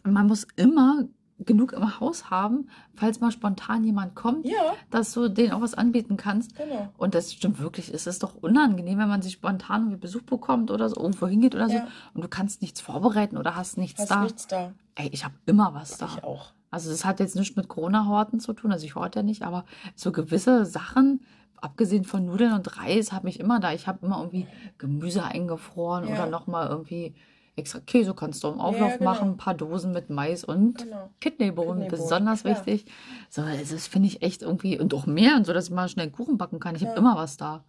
man 0.04 0.28
muss 0.28 0.46
immer 0.58 1.06
genug 1.40 1.74
im 1.74 2.00
Haus 2.00 2.30
haben, 2.32 2.68
falls 2.96 3.20
mal 3.20 3.32
spontan 3.32 3.84
jemand 3.84 4.16
kommt, 4.16 4.46
Ja, 4.48 4.74
dass 4.90 5.14
du 5.14 5.30
denen 5.30 5.52
auch 5.54 5.62
was 5.62 5.76
anbieten 5.76 6.18
kannst. 6.18 6.56
genau. 6.56 6.92
Und 6.98 7.14
das 7.14 7.32
stimmt 7.34 7.60
wirklich. 7.60 7.94
Es 7.94 8.08
ist 8.08 8.24
doch 8.24 8.36
unangenehm, 8.36 8.98
wenn 8.98 9.08
man 9.08 9.22
sich 9.22 9.34
spontan 9.34 9.82
irgendwie 9.82 9.98
Besuch 10.00 10.24
bekommt 10.24 10.72
oder 10.72 10.90
so, 10.90 10.96
irgendwo 11.00 11.28
hingeht 11.28 11.54
oder 11.54 11.68
so. 11.70 11.76
Ja. 11.76 11.88
Und 12.16 12.24
du 12.24 12.28
kannst 12.28 12.62
nichts 12.62 12.82
vorbereiten 12.82 13.38
oder 13.38 13.56
hast 13.56 13.78
nichts 13.78 14.02
Hast 14.02 14.12
da. 14.12 14.24
nichts 14.24 14.48
da. 14.48 14.74
Ey, 14.96 15.10
ich 15.12 15.24
habe 15.26 15.36
immer 15.46 15.74
was 15.76 15.98
da. 16.00 16.08
Ich 16.18 16.24
auch. 16.24 16.54
Also 16.72 16.90
das 16.90 17.06
hat 17.06 17.20
jetzt 17.20 17.36
nichts 17.36 17.56
mit 17.56 17.68
Corona-Horten 17.68 18.40
zu 18.40 18.52
tun, 18.54 18.72
also 18.72 18.86
ich 18.86 18.96
horte 18.96 19.20
ja 19.20 19.24
nicht, 19.24 19.44
aber 19.44 19.64
so 19.96 20.12
gewisse 20.12 20.66
Sachen, 20.66 21.22
abgesehen 21.62 22.04
von 22.04 22.26
Nudeln 22.26 22.52
und 22.54 22.78
Reis, 22.78 23.12
habe 23.14 23.30
ich 23.30 23.40
immer 23.40 23.60
da. 23.60 23.72
Ich 23.74 23.88
habe 23.88 24.06
immer 24.06 24.18
irgendwie 24.18 24.48
Gemüse 24.78 25.24
eingefroren 25.24 26.08
Ja. 26.08 26.16
oder 26.16 26.26
nochmal 26.26 26.68
irgendwie 26.68 27.16
extra 27.58 27.80
Käse 27.80 28.14
kannst 28.14 28.44
du 28.44 28.48
im 28.50 28.60
Auflauf 28.60 28.98
genau. 29.00 29.12
machen, 29.12 29.30
ein 29.32 29.38
paar 29.38 29.54
Dosen 29.56 29.92
mit 29.92 30.10
Mais 30.10 30.44
und 30.44 30.78
Genau. 30.78 31.10
Kidneybohnen, 31.20 31.82
Kidneybohnen, 31.84 31.88
besonders 31.90 32.44
klar. 32.44 32.56
wichtig. 32.66 32.92
So, 33.30 33.42
also 33.42 33.74
das 33.76 33.88
finde 33.88 34.08
ich 34.08 34.22
echt 34.22 34.44
irgendwie, 34.44 34.80
und 34.80 34.94
auch 34.94 35.06
mehr, 35.08 35.36
und 35.36 35.46
so, 35.46 35.54
dass 35.54 35.66
ich 35.66 35.72
mal 35.72 35.90
schnell 35.90 36.12
Kuchen 36.12 36.38
backen 36.38 36.60
kann. 36.60 36.76
Ich 36.76 36.82
habe 36.84 36.94
Ja. 36.94 36.98
immer 36.98 37.16
was 37.16 37.38
da. 37.38 37.66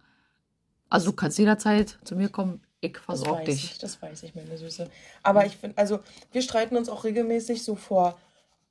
Also 0.89 1.11
du 1.11 1.15
kannst 1.15 1.37
jederzeit 1.37 1.99
zu 2.03 2.15
mir 2.15 2.29
kommen, 2.29 2.61
ich 2.81 2.97
versorge 2.97 3.39
weiß 3.41 3.45
dich. 3.45 3.63
ich, 3.73 3.77
das 3.79 4.01
weiß 4.01 4.23
ich, 4.23 4.35
meine 4.35 4.57
Süße. 4.57 4.89
Aber 5.23 5.45
ich 5.45 5.57
finde, 5.57 5.77
also 5.77 5.99
wir 6.31 6.41
streiten 6.41 6.77
uns 6.77 6.87
auch 6.89 7.03
regelmäßig 7.03 7.63
so 7.63 7.75
vor 7.75 8.17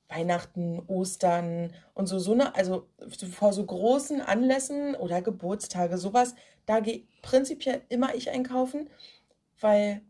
Weihnachten, 0.07 0.81
Ostern 0.87 1.71
und 1.93 2.07
so, 2.07 2.17
so 2.17 2.33
eine, 2.33 2.55
also 2.55 2.87
so 3.15 3.27
vor 3.27 3.53
so 3.53 3.63
großen 3.63 4.21
Anlässen 4.21 4.95
oder 4.95 5.21
Geburtstage, 5.21 5.97
sowas, 5.97 6.33
da 6.65 6.79
gehe 6.79 7.03
prinzipiell 7.21 7.81
immer 7.89 8.15
ich 8.15 8.31
einkaufen, 8.31 8.89
weil 9.61 10.01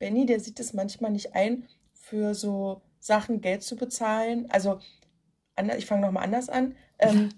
Benny, 0.00 0.26
der 0.26 0.40
sieht 0.40 0.58
es 0.58 0.72
manchmal 0.72 1.12
nicht 1.12 1.34
ein, 1.36 1.68
für 1.92 2.34
so 2.34 2.82
Sachen 2.98 3.40
Geld 3.40 3.62
zu 3.62 3.76
bezahlen. 3.76 4.50
Also, 4.50 4.80
ich 5.78 5.86
fange 5.86 6.00
nochmal 6.06 6.24
anders 6.24 6.48
an. 6.48 6.74
Ähm, 6.98 7.28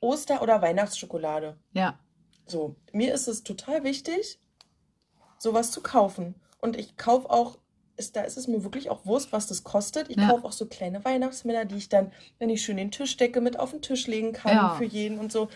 Oster- 0.00 0.42
oder 0.42 0.62
Weihnachtsschokolade. 0.62 1.56
Ja, 1.72 1.98
So, 2.46 2.76
mir 2.92 3.14
ist 3.14 3.28
es 3.28 3.42
total 3.44 3.82
wichtig, 3.82 4.38
sowas 5.38 5.70
zu 5.70 5.80
kaufen. 5.80 6.34
Und 6.60 6.76
ich 6.76 6.96
kaufe 6.96 7.30
auch, 7.30 7.56
ist, 7.96 8.14
da 8.16 8.22
ist 8.22 8.36
es 8.36 8.46
mir 8.46 8.62
wirklich 8.64 8.90
auch 8.90 9.06
Wurst, 9.06 9.32
was 9.32 9.46
das 9.46 9.64
kostet. 9.64 10.10
Ich 10.10 10.16
Ja. 10.16 10.28
kaufe 10.28 10.44
auch 10.44 10.52
so 10.52 10.66
kleine 10.66 11.04
Weihnachtsmänner, 11.04 11.64
die 11.64 11.76
ich 11.76 11.88
dann, 11.88 12.12
wenn 12.38 12.50
ich 12.50 12.62
schön 12.62 12.76
den 12.76 12.90
Tisch 12.90 13.16
decke, 13.16 13.40
mit 13.40 13.58
auf 13.58 13.70
den 13.70 13.80
Tisch 13.80 14.06
legen 14.06 14.32
kann 14.32 14.54
Ja. 14.54 14.74
für 14.74 14.84
jeden 14.84 15.18
und 15.18 15.32
so. 15.32 15.48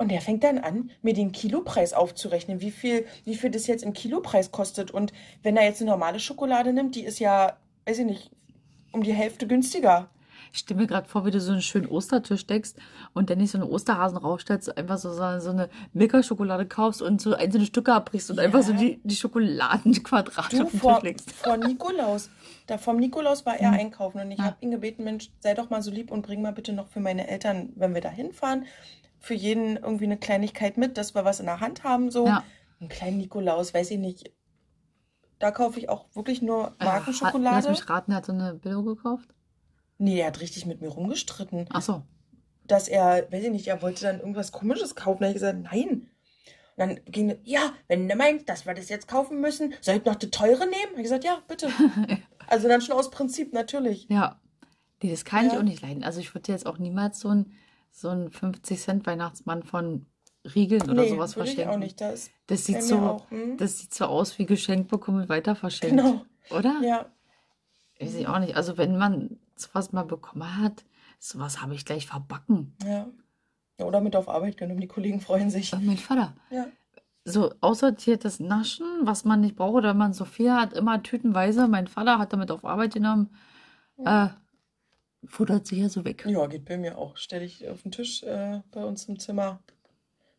Und 0.00 0.10
der 0.10 0.22
fängt 0.22 0.42
dann 0.44 0.56
an, 0.56 0.90
mir 1.02 1.12
den 1.12 1.30
Kilopreis 1.30 1.92
aufzurechnen, 1.92 2.62
wie 2.62 2.70
viel, 2.70 3.04
wie 3.26 3.34
viel 3.34 3.50
das 3.50 3.66
jetzt 3.66 3.82
im 3.84 3.92
Kilopreis 3.92 4.50
kostet. 4.50 4.90
Und 4.90 5.12
wenn 5.42 5.58
er 5.58 5.64
jetzt 5.64 5.82
eine 5.82 5.90
normale 5.90 6.18
Schokolade 6.18 6.72
nimmt, 6.72 6.94
die 6.94 7.04
ist 7.04 7.18
ja, 7.18 7.58
weiß 7.84 7.98
ich 7.98 8.06
nicht, 8.06 8.30
um 8.92 9.02
die 9.02 9.12
Hälfte 9.12 9.46
günstiger. 9.46 10.08
Ich 10.54 10.60
stelle 10.60 10.80
mir 10.80 10.86
gerade 10.86 11.06
vor, 11.06 11.26
wie 11.26 11.30
du 11.30 11.38
so 11.38 11.52
einen 11.52 11.60
schönen 11.60 11.86
Ostertisch 11.86 12.46
deckst 12.46 12.78
und 13.12 13.28
dann 13.28 13.36
nicht 13.36 13.50
so 13.50 13.58
einen 13.58 13.68
Osterhasen 13.68 14.16
rausstellst, 14.16 14.74
einfach 14.78 14.96
so, 14.96 15.12
so 15.12 15.50
eine 15.50 15.68
Milka-Schokolade 15.92 16.64
kaufst 16.66 17.02
und 17.02 17.20
so 17.20 17.34
einzelne 17.34 17.66
Stücke 17.66 17.92
abbrichst 17.92 18.30
und 18.30 18.38
Ja. 18.38 18.44
einfach 18.44 18.62
so 18.62 18.72
die, 18.72 19.00
die 19.04 19.14
Schokoladenquadrate 19.16 20.56
Du, 20.56 20.62
auf 20.64 20.70
den 20.70 20.80
vor, 20.80 20.94
Tisch 20.94 21.02
legst. 21.04 21.30
vor 21.32 21.56
Nikolaus. 21.58 22.30
Da 22.66 22.78
vom 22.78 22.96
Nikolaus 22.96 23.44
war 23.46 23.60
er 23.60 23.68
Mhm. 23.72 23.78
einkaufen 23.78 24.20
und 24.22 24.30
ich 24.30 24.38
Ja. 24.38 24.46
habe 24.46 24.56
ihn 24.60 24.70
gebeten, 24.70 25.04
Mensch, 25.04 25.30
sei 25.40 25.54
doch 25.54 25.68
mal 25.70 25.82
so 25.82 25.90
lieb 25.90 26.10
und 26.10 26.22
bring 26.22 26.40
mal 26.42 26.52
bitte 26.52 26.72
noch 26.72 26.88
für 26.88 27.00
meine 27.00 27.28
Eltern, 27.28 27.70
wenn 27.76 27.94
wir 27.94 28.00
da 28.00 28.08
hinfahren, 28.08 28.64
für 29.20 29.34
jeden 29.34 29.76
irgendwie 29.76 30.04
eine 30.04 30.16
Kleinigkeit 30.18 30.76
mit, 30.76 30.96
dass 30.98 31.14
wir 31.14 31.24
was 31.24 31.40
in 31.40 31.46
der 31.46 31.60
Hand 31.60 31.84
haben. 31.84 32.10
So 32.10 32.26
Ja. 32.26 32.42
einen 32.80 32.88
kleinen 32.88 33.18
Nikolaus, 33.18 33.72
weiß 33.74 33.90
ich 33.92 33.98
nicht. 33.98 34.32
Da 35.38 35.50
kaufe 35.50 35.78
ich 35.78 35.88
auch 35.88 36.06
wirklich 36.14 36.42
nur 36.42 36.58
Äh, 36.66 36.66
Hat, 36.68 36.74
lass 36.80 36.84
Markenschokolade. 36.84 37.70
mich 37.70 37.88
raten, 37.88 38.12
er 38.12 38.16
hat 38.18 38.26
so 38.26 38.32
eine 38.32 38.54
Billo 38.54 38.82
gekauft. 38.82 39.28
Nee, 39.98 40.20
er 40.20 40.28
hat 40.28 40.40
richtig 40.40 40.66
mit 40.66 40.80
mir 40.80 40.88
rumgestritten, 40.88 41.66
Ach 41.70 41.82
so. 41.82 42.02
dass 42.66 42.88
er, 42.88 43.30
weiß 43.30 43.44
ich 43.44 43.50
nicht, 43.50 43.68
er 43.68 43.82
wollte 43.82 44.02
dann 44.04 44.20
irgendwas 44.20 44.52
Komisches 44.52 44.94
kaufen. 44.94 45.20
Da 45.20 45.26
habe 45.26 45.36
ich 45.36 45.40
gesagt, 45.42 45.58
nein. 45.62 45.88
Und 45.90 46.08
dann 46.76 47.00
ging 47.04 47.28
er, 47.30 47.38
ja, 47.44 47.72
wenn 47.88 48.08
du 48.08 48.16
meinst, 48.16 48.48
dass 48.48 48.64
wir 48.64 48.72
das 48.74 48.88
jetzt 48.88 49.08
kaufen 49.08 49.40
müssen, 49.40 49.74
soll 49.82 49.96
ich 49.96 50.04
noch 50.04 50.14
die 50.14 50.30
teure 50.30 50.60
nehmen? 50.66 50.90
Habe 50.92 50.96
ich 50.96 51.02
gesagt, 51.02 51.24
ja, 51.24 51.42
bitte. 51.48 51.68
Also 52.46 52.66
dann 52.66 52.80
schon 52.80 52.96
aus 52.96 53.10
Prinzip, 53.10 53.52
natürlich. 53.52 54.08
Ja. 54.08 54.40
Nee, 55.02 55.10
das 55.12 55.24
kann 55.24 55.46
ich 55.46 55.52
Ja. 55.52 55.58
auch 55.60 55.62
nicht 55.62 55.82
leiden. 55.82 56.02
Also 56.02 56.18
ich 56.18 56.34
würde 56.34 56.50
jetzt 56.50 56.66
auch 56.66 56.78
niemals 56.78 57.20
so 57.20 57.28
ein 57.28 57.52
so 57.90 58.08
ein 58.08 58.30
50-Cent-Weihnachtsmann 58.30 59.62
von 59.62 60.06
Riegeln 60.54 60.82
oder 60.90 61.02
nee, 61.02 61.10
sowas 61.10 61.36
würde 61.36 61.48
ich 61.50 61.54
verschenken. 61.56 61.74
auch 61.74 61.78
nicht. 61.84 62.00
Das 62.00 62.30
Das 62.46 62.64
sieht 62.64 62.82
so, 62.82 62.98
auch. 62.98 63.30
Hm? 63.30 63.56
das 63.58 63.78
sieht 63.78 63.92
so 63.92 64.06
aus 64.06 64.38
wie 64.38 64.46
geschenkt 64.46 64.88
bekommen 64.88 65.22
und 65.22 65.28
weiter 65.28 65.54
verschenkt. 65.54 65.96
Genau. 65.96 66.24
Oder? 66.50 66.80
Ja, 66.82 67.06
ich 67.98 68.26
auch 68.26 68.38
nicht. 68.38 68.56
Also 68.56 68.78
wenn 68.78 68.96
man 68.96 69.38
sowas 69.56 69.92
mal 69.92 70.04
bekommen 70.04 70.56
hat, 70.58 70.84
sowas 71.18 71.60
habe 71.60 71.74
ich 71.74 71.84
gleich 71.84 72.06
verbacken. 72.06 72.74
ja. 72.84 73.08
Ja, 73.78 73.86
Oder 73.86 74.02
mit 74.02 74.14
auf 74.14 74.28
Arbeit 74.28 74.58
genommen. 74.58 74.80
Die 74.82 74.88
Kollegen 74.88 75.22
freuen 75.22 75.48
sich. 75.48 75.72
Äh, 75.72 75.78
mein 75.80 75.96
Vater. 75.96 76.34
Ja. 76.50 76.66
So 77.24 77.54
aussortiertes 77.62 78.38
Naschen, 78.38 78.84
was 79.04 79.24
man 79.24 79.40
nicht 79.40 79.56
braucht, 79.56 79.76
oder 79.76 79.90
wenn 79.90 79.96
man 79.96 80.12
so 80.12 80.26
viel 80.26 80.52
hat, 80.52 80.74
immer 80.74 81.02
tütenweise. 81.02 81.66
Mein 81.66 81.86
Vater 81.86 82.18
hat 82.18 82.34
damit 82.34 82.50
auf 82.50 82.66
Arbeit 82.66 82.92
genommen. 82.92 83.30
Äh, 84.04 84.28
futtert 85.24 85.66
sich 85.66 85.78
ja 85.78 85.88
so 85.88 86.04
weg. 86.04 86.24
Ja, 86.26 86.46
geht 86.46 86.64
bei 86.64 86.78
mir 86.78 86.98
auch. 86.98 87.16
Stelle 87.16 87.44
ich 87.44 87.68
auf 87.68 87.82
den 87.82 87.92
Tisch 87.92 88.22
äh, 88.22 88.60
bei 88.70 88.84
uns 88.84 89.04
im 89.06 89.18
Zimmer. 89.18 89.60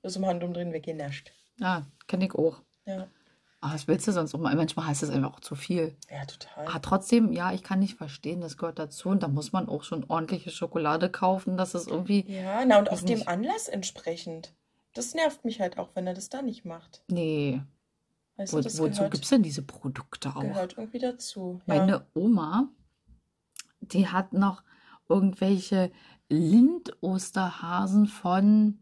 Das 0.01 0.15
im 0.15 0.25
Handumdrehen 0.25 0.73
weggenascht. 0.73 1.31
Ja, 1.59 1.85
kenne 2.07 2.25
ich 2.25 2.33
auch. 2.33 2.61
Ja. 2.85 3.07
Ah, 3.63 3.75
was 3.75 3.87
willst 3.87 4.07
du 4.07 4.11
sonst 4.11 4.33
auch 4.33 4.39
mal? 4.39 4.55
Manchmal 4.55 4.87
heißt 4.87 5.03
es 5.03 5.11
einfach 5.11 5.33
auch 5.33 5.39
zu 5.39 5.53
viel. 5.53 5.95
Ja, 6.09 6.25
total. 6.25 6.65
Aber 6.65 6.81
trotzdem, 6.81 7.31
ja, 7.31 7.53
ich 7.53 7.61
kann 7.61 7.77
nicht 7.77 7.95
verstehen, 7.95 8.41
das 8.41 8.57
gehört 8.57 8.79
dazu. 8.79 9.09
Und 9.09 9.21
da 9.21 9.27
muss 9.27 9.51
man 9.51 9.69
auch 9.69 9.83
schon 9.83 10.03
ordentliche 10.09 10.49
Schokolade 10.49 11.11
kaufen, 11.11 11.57
dass 11.57 11.75
es 11.75 11.85
irgendwie. 11.85 12.25
Ja, 12.27 12.65
na 12.65 12.79
und 12.79 12.89
auch 12.91 12.99
dem. 13.01 13.27
Anlass 13.27 13.67
entsprechend. 13.67 14.53
Das 14.93 15.13
nervt 15.13 15.45
mich 15.45 15.61
halt 15.61 15.77
auch, 15.77 15.89
wenn 15.93 16.07
er 16.07 16.15
das 16.15 16.29
da 16.29 16.41
nicht 16.41 16.65
macht. 16.65 17.03
Nee. 17.07 17.61
Weißt 18.37 18.53
Wo, 18.53 18.57
du, 18.57 18.63
das 18.63 18.79
wozu 18.79 19.03
gibt 19.03 19.23
es 19.23 19.29
denn 19.29 19.43
diese 19.43 19.61
Produkte 19.61 20.35
auch? 20.35 20.41
gehört 20.41 20.77
irgendwie 20.77 20.99
dazu. 20.99 21.61
Ja. 21.67 21.75
Meine 21.75 22.07
Oma, 22.15 22.67
die 23.81 24.07
hat 24.07 24.33
noch 24.33 24.63
irgendwelche 25.09 25.91
Lind-Osterhasen 26.29 28.07
von 28.07 28.79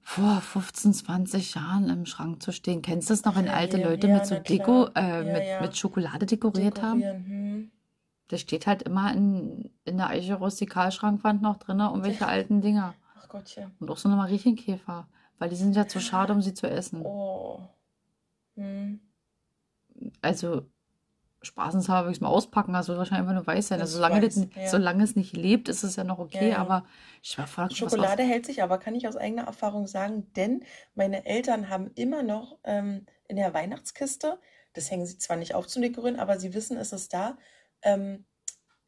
vor 0.00 0.40
15, 0.40 0.94
20 0.94 1.54
Jahren 1.54 1.90
im 1.90 2.06
Schrank 2.06 2.42
zu 2.42 2.50
stehen. 2.50 2.80
Kennst 2.80 3.10
du 3.10 3.12
das 3.12 3.24
noch, 3.24 3.36
wenn 3.36 3.44
Ja, 3.44 3.52
alte 3.52 3.78
ja, 3.78 3.88
Leute 3.88 4.08
ja, 4.08 4.14
mit 4.14 4.26
so 4.26 4.38
Deko, 4.38 4.88
äh, 4.94 5.26
Ja, 5.26 5.32
mit, 5.32 5.46
ja. 5.46 5.60
mit 5.60 5.76
Schokolade 5.76 6.24
dekoriert 6.24 6.80
haben? 6.80 7.02
Hm. 7.02 7.70
Das 8.28 8.40
steht 8.40 8.66
halt 8.66 8.82
immer 8.82 9.12
in, 9.12 9.70
in 9.84 9.98
der 9.98 10.08
Eiche 10.08 10.36
Rustikalschrankwand 10.36 11.42
noch 11.42 11.58
drin, 11.58 11.80
irgendwelche 11.80 12.26
alten 12.26 12.62
Dinger. 12.62 12.94
Ach 13.18 13.28
Gottchen. 13.28 13.72
Und 13.80 13.90
auch 13.90 13.98
so 13.98 14.08
eine 14.08 14.16
Mariechenkäfer, 14.16 15.08
weil 15.38 15.50
die 15.50 15.56
sind 15.56 15.76
ja 15.76 15.86
zu 15.86 16.00
schade, 16.00 16.32
um 16.32 16.40
sie 16.40 16.54
zu 16.54 16.70
essen. 16.70 17.02
Oh. 17.04 17.68
Hm. 18.54 19.00
Also, 20.22 20.62
spaßenshalber 21.42 22.06
würde 22.06 22.12
ich 22.12 22.18
es 22.18 22.20
mal 22.20 22.28
auspacken, 22.28 22.74
also 22.74 22.96
wahrscheinlich 22.96 23.28
einfach 23.28 23.34
nur 23.34 23.46
weiß 23.46 23.68
sein. 23.68 23.78
Das 23.78 23.90
Also, 23.90 23.98
solange, 23.98 24.22
weiß, 24.22 24.34
das, 24.34 24.46
ja. 24.56 24.68
solange 24.68 25.04
es 25.04 25.16
nicht 25.16 25.36
lebt, 25.36 25.68
ist 25.68 25.84
es 25.84 25.96
ja 25.96 26.04
noch 26.04 26.18
okay, 26.18 26.46
Ja, 26.46 26.54
ja. 26.54 26.58
aber 26.58 26.84
ich 27.22 27.38
war 27.38 27.46
voll 27.46 27.70
Schokolade 27.70 28.22
hält 28.22 28.46
sich 28.46 28.62
aber, 28.62 28.78
kann 28.78 28.94
ich 28.94 29.06
aus 29.06 29.16
eigener 29.16 29.44
Erfahrung 29.44 29.86
sagen, 29.86 30.32
denn 30.34 30.64
meine 30.94 31.26
Eltern 31.26 31.68
haben 31.68 31.90
immer 31.94 32.22
noch 32.22 32.58
ähm, 32.64 33.06
in 33.28 33.36
der 33.36 33.54
Weihnachtskiste, 33.54 34.40
das 34.72 34.90
hängen 34.90 35.06
sie 35.06 35.18
zwar 35.18 35.36
nicht 35.36 35.54
auf 35.54 35.66
zum 35.66 35.82
Dekorieren, 35.82 36.18
aber 36.18 36.38
sie 36.40 36.54
wissen, 36.54 36.76
es 36.76 36.92
ist 36.92 37.12
da, 37.14 37.38
ähm, 37.82 38.26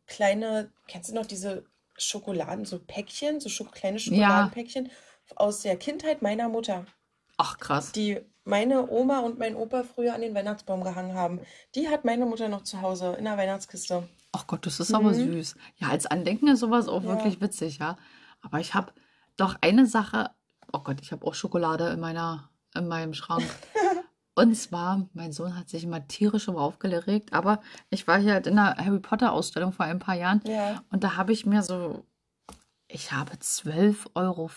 kleine, 0.07 0.73
kennst 0.89 1.11
du 1.11 1.15
noch 1.15 1.27
diese 1.27 1.65
Schokoladen, 1.97 2.65
so 2.65 2.81
Päckchen, 2.85 3.41
so 3.41 3.49
Schoko 3.49 3.71
kleine 3.71 3.99
Schokoladenpäckchen 3.99 4.91
aus 5.37 5.61
der 5.61 5.77
Kindheit 5.77 6.23
meiner 6.23 6.49
Mutter, 6.49 6.87
Ach, 7.41 7.59
krass. 7.59 7.93
die 7.93 8.21
meine 8.45 8.91
Oma 8.91 9.21
und 9.21 9.39
mein 9.39 9.55
Opa 9.55 9.83
früher 9.83 10.15
an 10.15 10.21
den 10.23 10.35
Weihnachtsbaum 10.35 10.83
gehangen 10.83 11.15
haben. 11.15 11.41
Die 11.75 11.89
hat 11.89 12.05
meine 12.05 12.27
Mutter 12.27 12.49
noch 12.49 12.63
zu 12.65 12.81
Hause 12.83 13.15
in 13.19 13.25
der 13.25 13.37
Weihnachtskiste. 13.39 14.09
Ach 14.33 14.47
Gott, 14.47 14.67
das 14.67 14.81
ist 14.81 14.93
aber 14.95 15.11
Mhm. 15.11 15.33
süß. 15.33 15.55
Ja, 15.77 15.89
als 15.89 16.07
Andenken 16.07 16.49
ist 16.49 16.61
sowas 16.61 16.89
auch 16.89 17.03
Ja. 17.03 17.09
wirklich 17.11 17.41
witzig, 17.41 17.79
ja. 17.79 17.97
Aber 18.43 18.59
ich 18.61 18.75
habe 18.75 18.93
doch 19.37 19.57
eine 19.61 19.87
Sache, 19.87 20.31
oh 20.73 20.81
Gott, 20.81 21.01
ich 21.01 21.13
habe 21.13 21.27
auch 21.27 21.35
Schokolade 21.35 21.89
in 21.89 22.01
meiner, 22.01 22.51
in 22.75 22.89
meinem 22.89 23.15
Schrank. 23.15 23.45
Und 24.35 24.55
zwar, 24.57 25.09
mein 25.13 25.33
Sohn 25.33 25.57
hat 25.59 25.69
sich 25.69 25.85
immer 25.85 26.07
tierisch 26.07 26.49
immer 26.49 26.61
aufgeregt, 26.61 27.33
aber 27.33 27.61
ich 27.91 28.07
war 28.07 28.19
hier 28.19 28.33
halt 28.35 28.47
in 28.47 28.59
einer 28.59 28.77
Harry 28.83 29.01
Potter 29.01 29.33
Ausstellung 29.33 29.73
vor 29.73 29.85
ein 29.87 29.99
paar 29.99 30.15
Jahren 30.15 30.41
Ja. 30.47 30.83
und 30.91 31.05
da 31.05 31.17
habe 31.17 31.33
ich 31.33 31.45
mir 31.47 31.63
so, 31.63 32.05
ich 32.89 33.13
habe 33.13 33.33
12,50 33.39 34.07
Euro, 34.15 34.51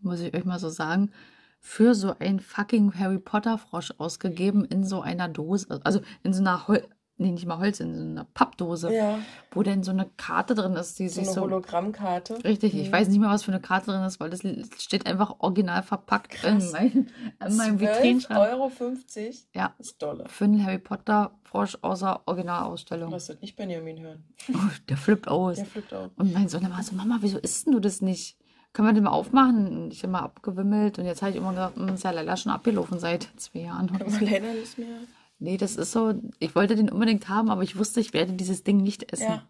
muss 0.00 0.20
ich 0.20 0.34
euch 0.34 0.44
mal 0.44 0.58
so 0.58 0.70
sagen, 0.70 1.12
für 1.60 1.94
so 1.94 2.14
einen 2.18 2.40
fucking 2.40 2.98
Harry 2.98 3.18
Potter 3.18 3.58
Frosch 3.58 3.92
ausgegeben 3.98 4.64
in 4.64 4.82
so 4.84 5.02
einer 5.02 5.28
Dose, 5.28 5.80
also 5.84 6.00
in 6.22 6.32
so 6.32 6.40
einer 6.40 6.66
Hol 6.68 6.82
nee, 7.22 7.32
nicht 7.32 7.44
mal 7.44 7.58
Holz, 7.58 7.80
in 7.80 7.94
so 7.94 8.00
einer 8.02 8.24
Pappdose, 8.32 8.90
Ja, 8.94 9.18
wo 9.50 9.62
denn 9.62 9.82
so 9.82 9.90
eine 9.90 10.08
Karte 10.16 10.54
drin 10.54 10.72
ist, 10.72 10.98
die 10.98 11.06
so 11.10 11.16
sich 11.16 11.24
eine 11.28 11.34
so 11.34 11.40
Hologrammkarte. 11.42 12.42
Richtig, 12.44 12.74
ich 12.74 12.88
Mhm. 12.88 12.92
weiß 12.94 13.08
nicht 13.08 13.18
mehr, 13.20 13.28
was 13.28 13.42
für 13.42 13.52
eine 13.52 13.60
Karte 13.60 13.90
drin 13.90 14.02
ist, 14.04 14.20
weil 14.20 14.30
das 14.30 14.40
steht 14.78 15.04
einfach 15.06 15.34
original 15.40 15.82
verpackt 15.82 16.32
in 16.32 16.40
Krass. 16.60 16.72
meinem, 16.72 17.08
in 17.46 17.56
meinem 17.56 17.76
12,50 17.76 17.80
Vitrinenschrank. 17.80 18.40
Euro 18.40 18.68
50 18.70 19.48
Ja, 19.54 19.74
ist 19.78 20.00
dolle. 20.00 20.24
für 20.30 20.44
einen 20.44 20.64
Harry 20.64 20.78
Potter 20.78 21.32
Frosch 21.44 21.76
außer 21.82 22.22
Originalausstellung. 22.24 23.10
Lass 23.10 23.26
das 23.26 23.38
nicht 23.42 23.54
Benjamin 23.54 24.00
hören. 24.00 24.24
Oh, 24.54 24.58
der 24.88 24.96
flippt 24.96 25.28
aus. 25.28 25.56
Der 25.56 25.66
flippt 25.66 25.92
auch. 25.92 26.08
Und 26.16 26.32
mein 26.32 26.48
Sohn 26.48 26.64
immer 26.64 26.82
so, 26.82 26.94
Mama, 26.96 27.18
wieso 27.20 27.36
isst 27.36 27.66
denn 27.66 27.74
du 27.74 27.80
das 27.80 28.00
nicht? 28.00 28.38
Können 28.72 28.88
wir 28.88 28.92
den 28.92 29.04
mal 29.04 29.10
aufmachen? 29.10 29.90
Ich 29.90 30.04
immer 30.04 30.22
abgewimmelt 30.22 30.98
und 30.98 31.04
jetzt 31.04 31.22
habe 31.22 31.30
ich 31.32 31.36
immer 31.38 31.50
gesagt, 31.50 31.76
"Hm, 31.76 31.88
ist 31.88 32.04
ja 32.04 32.12
leider 32.12 32.36
schon 32.36 32.52
abgelaufen 32.52 32.98
seit 33.00 33.28
zwei 33.36 33.60
Jahren. 33.60 33.88
Können 33.90 34.20
wir 34.20 34.30
leider 34.30 34.52
nicht 34.54 34.78
mehr. 34.78 34.98
Nee, 35.40 35.56
das 35.56 35.76
ist 35.76 35.92
so, 35.92 36.14
ich 36.38 36.54
wollte 36.54 36.76
den 36.76 36.90
unbedingt 36.90 37.28
haben, 37.28 37.50
aber 37.50 37.62
ich 37.62 37.76
wusste, 37.78 37.98
ich 38.00 38.12
werde 38.12 38.34
dieses 38.34 38.62
Ding 38.62 38.76
nicht 38.82 39.12
essen. 39.12 39.24
Ja, 39.24 39.48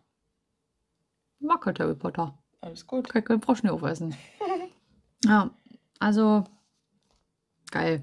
Ich 1.41 1.47
mag 1.47 1.65
halt 1.67 1.81
Harry 1.81 1.95
Potter. 1.97 2.39
alles 2.61 2.87
gut. 2.87 3.09
Kann 3.09 3.25
keinen 3.25 3.43
Frosch 3.43 3.63
nicht 3.63 3.73
aufessen. 3.73 4.15
Ja, 5.25 5.51
also 5.99 6.45
geil. 7.71 8.03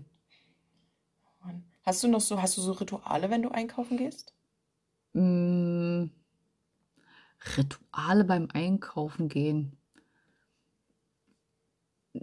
Hast 1.83 2.03
du 2.03 2.07
noch 2.09 2.21
so, 2.21 2.39
hast 2.41 2.55
du 2.57 2.61
so 2.61 2.73
Rituale, 2.73 3.29
wenn 3.31 3.41
du 3.41 3.49
einkaufen 3.49 3.97
gehst? 3.97 4.33
Mm, 5.13 6.07
Rituale 7.57 8.23
beim 8.25 8.49
Einkaufen 8.53 9.29
gehen. 9.29 9.76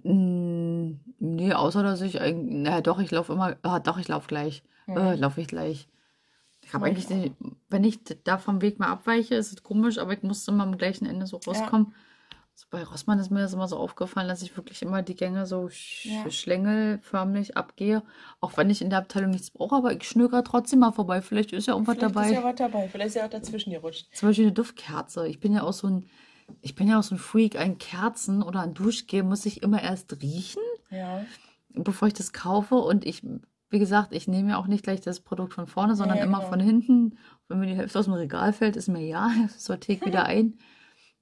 Mm, 0.02 1.00
nee, 1.18 1.52
außer 1.52 1.82
dass 1.82 2.00
ich 2.00 2.20
eigentlich, 2.20 2.62
na 2.62 2.80
doch, 2.80 2.98
ich 2.98 3.10
laufe 3.10 3.32
immer, 3.32 3.56
ah, 3.62 3.78
doch, 3.80 3.98
ich 3.98 4.08
laufe 4.08 4.28
gleich. 4.28 4.62
Äh, 4.88 5.14
Mhm. 5.14 5.20
laufe 5.20 5.40
ich 5.40 5.48
gleich. 5.48 5.88
Ich 6.62 6.72
habe 6.72 6.86
eigentlich, 6.86 7.10
ich 7.10 7.22
die, 7.22 7.32
wenn 7.68 7.84
ich 7.84 8.00
da 8.24 8.38
vom 8.38 8.62
Weg 8.62 8.78
mal 8.78 8.88
abweiche, 8.88 9.34
ist 9.34 9.52
es 9.52 9.62
komisch, 9.62 9.98
aber 9.98 10.12
ich 10.14 10.22
muss 10.22 10.48
immer 10.48 10.62
am 10.64 10.78
gleichen 10.78 11.06
Ende 11.06 11.26
so 11.26 11.36
rauskommen. 11.36 11.94
So 12.54 12.66
bei 12.70 12.84
Rossmann 12.84 13.18
ist 13.18 13.30
mir 13.30 13.40
das 13.40 13.52
immer 13.52 13.66
so 13.68 13.76
aufgefallen, 13.76 14.28
dass 14.28 14.40
ich 14.42 14.56
wirklich 14.56 14.80
immer 14.82 15.02
die 15.02 15.16
Gänge 15.16 15.44
so 15.44 15.68
sch 15.68 16.06
Ja. 16.24 16.30
schlängelförmig 16.30 17.56
abgehe. 17.56 18.02
Auch 18.40 18.56
wenn 18.56 18.70
ich 18.70 18.80
in 18.80 18.90
der 18.90 19.00
Abteilung 19.00 19.30
nichts 19.32 19.50
brauche, 19.50 19.74
aber 19.76 19.92
ich 19.92 20.04
schnöger 20.08 20.44
trotzdem 20.44 20.78
mal 20.78 20.92
vorbei. 20.92 21.20
Vielleicht 21.20 21.52
ist 21.52 21.66
ja 21.66 21.74
irgendwas 21.74 21.96
Vielleicht 21.96 22.14
dabei. 22.14 22.26
ist 22.28 22.32
ja 22.32 22.44
was 22.44 22.54
dabei. 22.54 22.88
Vielleicht 22.88 23.08
ist 23.08 23.14
ja 23.16 23.24
auch 23.26 23.30
dazwischen 23.30 23.72
gerutscht. 23.72 24.06
Zum 24.14 24.28
Beispiel 24.28 24.46
eine 24.46 24.54
Duftkerze. 24.54 25.26
Ich 25.26 25.40
bin 25.40 25.52
ja 25.52 25.64
auch 25.64 25.72
so 25.72 25.88
ein, 25.88 26.08
ich 26.60 26.74
bin 26.74 26.88
ja 26.88 26.98
auch 26.98 27.02
so 27.02 27.14
ein 27.14 27.18
Freak. 27.18 27.56
Ein 27.56 27.78
Kerzen 27.78 28.42
oder 28.42 28.60
ein 28.60 28.74
Duschgel 28.74 29.22
muss 29.22 29.46
ich 29.46 29.62
immer 29.62 29.82
erst 29.82 30.20
riechen, 30.22 30.62
Ja. 30.90 31.24
bevor 31.68 32.08
ich 32.08 32.14
das 32.14 32.32
kaufe. 32.32 32.76
Und 32.76 33.04
ich, 33.04 33.22
wie 33.70 33.78
gesagt, 33.78 34.12
ich 34.12 34.28
nehme 34.28 34.50
ja 34.50 34.58
auch 34.58 34.66
nicht 34.66 34.84
gleich 34.84 35.00
das 35.00 35.20
Produkt 35.20 35.54
von 35.54 35.66
vorne, 35.66 35.96
sondern 35.96 36.18
ja, 36.18 36.24
immer 36.24 36.38
genau. 36.38 36.50
von 36.50 36.60
hinten. 36.60 37.18
Wenn 37.48 37.60
mir 37.60 37.66
die 37.66 37.76
Hälfte 37.76 37.98
aus 37.98 38.06
dem 38.06 38.14
Regal 38.14 38.52
fällt, 38.52 38.76
ist 38.76 38.88
mir 38.88 39.04
ja, 39.06 39.30
sortiere 39.56 39.98
ich 39.98 40.06
wieder 40.06 40.24
ein. 40.26 40.58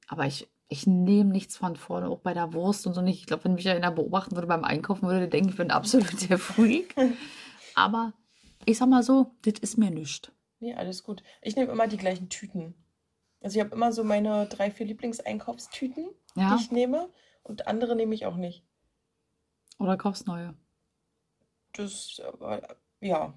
Aber 0.08 0.26
ich, 0.26 0.48
ich 0.68 0.86
nehme 0.86 1.30
nichts 1.30 1.56
von 1.56 1.76
vorne, 1.76 2.08
auch 2.08 2.20
bei 2.20 2.34
der 2.34 2.52
Wurst 2.52 2.86
und 2.86 2.94
so 2.94 3.02
nicht. 3.02 3.20
Ich 3.20 3.26
glaube, 3.26 3.44
wenn 3.44 3.54
mich 3.54 3.68
einer 3.68 3.90
beobachten 3.90 4.34
würde 4.34 4.48
beim 4.48 4.64
Einkaufen, 4.64 5.06
würde 5.06 5.20
der 5.20 5.28
denken, 5.28 5.50
ich 5.50 5.56
bin 5.56 5.70
absolut 5.70 6.28
der 6.30 6.38
Freak. 6.38 6.94
Aber 7.74 8.12
ich 8.64 8.78
sag 8.78 8.88
mal 8.88 9.02
so, 9.02 9.34
das 9.42 9.54
ist 9.60 9.78
mir 9.78 9.90
nichts. 9.90 10.30
Nee, 10.60 10.74
alles 10.74 11.02
gut. 11.02 11.22
Ich 11.40 11.56
nehme 11.56 11.72
immer 11.72 11.88
die 11.88 11.96
gleichen 11.96 12.28
Tüten. 12.28 12.74
Also 13.42 13.58
ich 13.58 13.64
habe 13.64 13.74
immer 13.74 13.92
so 13.92 14.04
meine 14.04 14.46
drei, 14.46 14.70
vier 14.70 14.86
Lieblingseinkaufstüten, 14.86 16.06
Ja? 16.36 16.54
die 16.56 16.62
ich 16.62 16.70
nehme. 16.70 17.08
Und 17.42 17.66
andere 17.66 17.96
nehme 17.96 18.14
ich 18.14 18.24
auch 18.26 18.36
nicht. 18.36 18.62
Oder 19.78 19.96
kaufst 19.96 20.26
neue. 20.28 20.54
Das, 21.72 22.20
ja. 23.00 23.34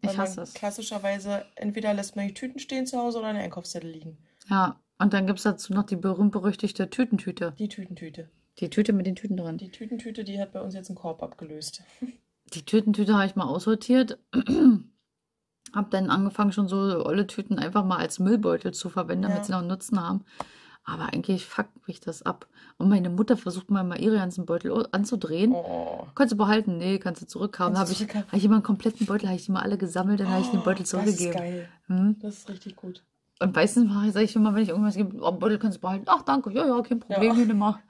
Ich 0.00 0.16
hasse 0.18 0.40
es. 0.42 0.54
klassischerweise 0.54 1.44
entweder 1.54 1.92
lässt 1.94 2.16
man 2.16 2.26
die 2.28 2.34
Tüten 2.34 2.58
stehen 2.58 2.86
zu 2.86 2.98
Hause 2.98 3.18
oder 3.18 3.28
einen 3.28 3.40
Einkaufszettel 3.40 3.90
liegen. 3.90 4.18
Ja, 4.48 4.80
und 4.98 5.12
dann 5.12 5.26
gibt 5.26 5.38
es 5.38 5.42
dazu 5.44 5.72
noch 5.74 5.84
die 5.84 5.96
berühmt-berüchtigte 5.96 6.88
Tütentüte. 6.90 7.52
Die 7.58 7.68
Tütentüte. 7.68 8.30
Die 8.58 8.70
Tüte 8.70 8.92
mit 8.92 9.06
den 9.06 9.16
Tüten 9.16 9.36
drin. 9.36 9.58
Die 9.58 9.70
Tütentüte, 9.70 10.24
die 10.24 10.40
hat 10.40 10.52
bei 10.52 10.60
uns 10.60 10.74
jetzt 10.74 10.88
einen 10.88 10.96
Korb 10.96 11.22
abgelöst. 11.22 11.82
Die 12.54 12.64
Tütentüte 12.64 13.14
habe 13.14 13.26
ich 13.26 13.36
mal 13.36 13.44
aussortiert. 13.46 14.18
Hab 15.72 15.90
dann 15.90 16.10
angefangen, 16.10 16.52
schon 16.52 16.68
so 16.68 16.76
olle 17.04 17.26
Tüten 17.26 17.58
einfach 17.58 17.84
mal 17.84 17.96
als 17.98 18.18
Müllbeutel 18.18 18.72
zu 18.72 18.88
verwenden, 18.90 19.22
damit 19.22 19.44
sie 19.46 19.52
noch 19.52 19.58
einen 19.60 19.68
Nutzen 19.68 20.00
haben. 20.00 20.24
Aber 20.84 21.12
eigentlich 21.12 21.46
fuckt 21.46 21.88
mich 21.88 22.00
das 22.00 22.22
ab. 22.22 22.46
Und 22.76 22.90
meine 22.90 23.08
Mutter 23.08 23.36
versucht 23.38 23.70
mal, 23.70 23.82
mal 23.84 23.98
ihre 24.00 24.16
ganzen 24.16 24.44
Beutel 24.44 24.86
anzudrehen. 24.92 25.52
Oh. 25.52 26.06
Kannst 26.14 26.32
du 26.32 26.36
behalten? 26.36 26.76
Nee, 26.76 26.98
kannst 26.98 27.22
du 27.22 27.26
zurückhaben. 27.26 27.78
Habe 27.78 27.90
ich, 27.90 28.02
hab 28.02 28.32
ich 28.32 28.44
immer 28.44 28.56
einen 28.56 28.62
kompletten 28.62 29.06
Beutel, 29.06 29.28
habe 29.28 29.36
ich 29.38 29.46
die 29.46 29.52
mal 29.52 29.62
alle 29.62 29.78
gesammelt, 29.78 30.20
dann 30.20 30.28
habe 30.28 30.42
ich 30.42 30.48
den 30.50 30.62
Beutel 30.62 30.84
Das 30.84 30.92
ist 30.92 31.18
zurückgegeben. 31.18 31.32
geil. 31.32 31.68
Hm? 31.86 32.16
Das 32.20 32.34
ist 32.38 32.48
richtig 32.50 32.76
gut. 32.76 33.02
Und 33.40 33.54
meistens 33.56 33.90
sage 34.12 34.24
ich 34.24 34.36
immer, 34.36 34.54
wenn 34.54 34.62
ich 34.62 34.68
irgendwas 34.68 34.94
gebe, 34.94 35.16
oh, 35.22 35.32
Beutel 35.32 35.58
kannst 35.58 35.78
du 35.78 35.80
behalten. 35.80 36.04
Ach, 36.06 36.22
danke, 36.22 36.52
ja, 36.52 36.66
ja, 36.66 36.82
kein 36.82 37.00
Problem, 37.00 37.36
Ja. 37.38 37.44
nimm 37.46 37.58
mal. 37.58 37.78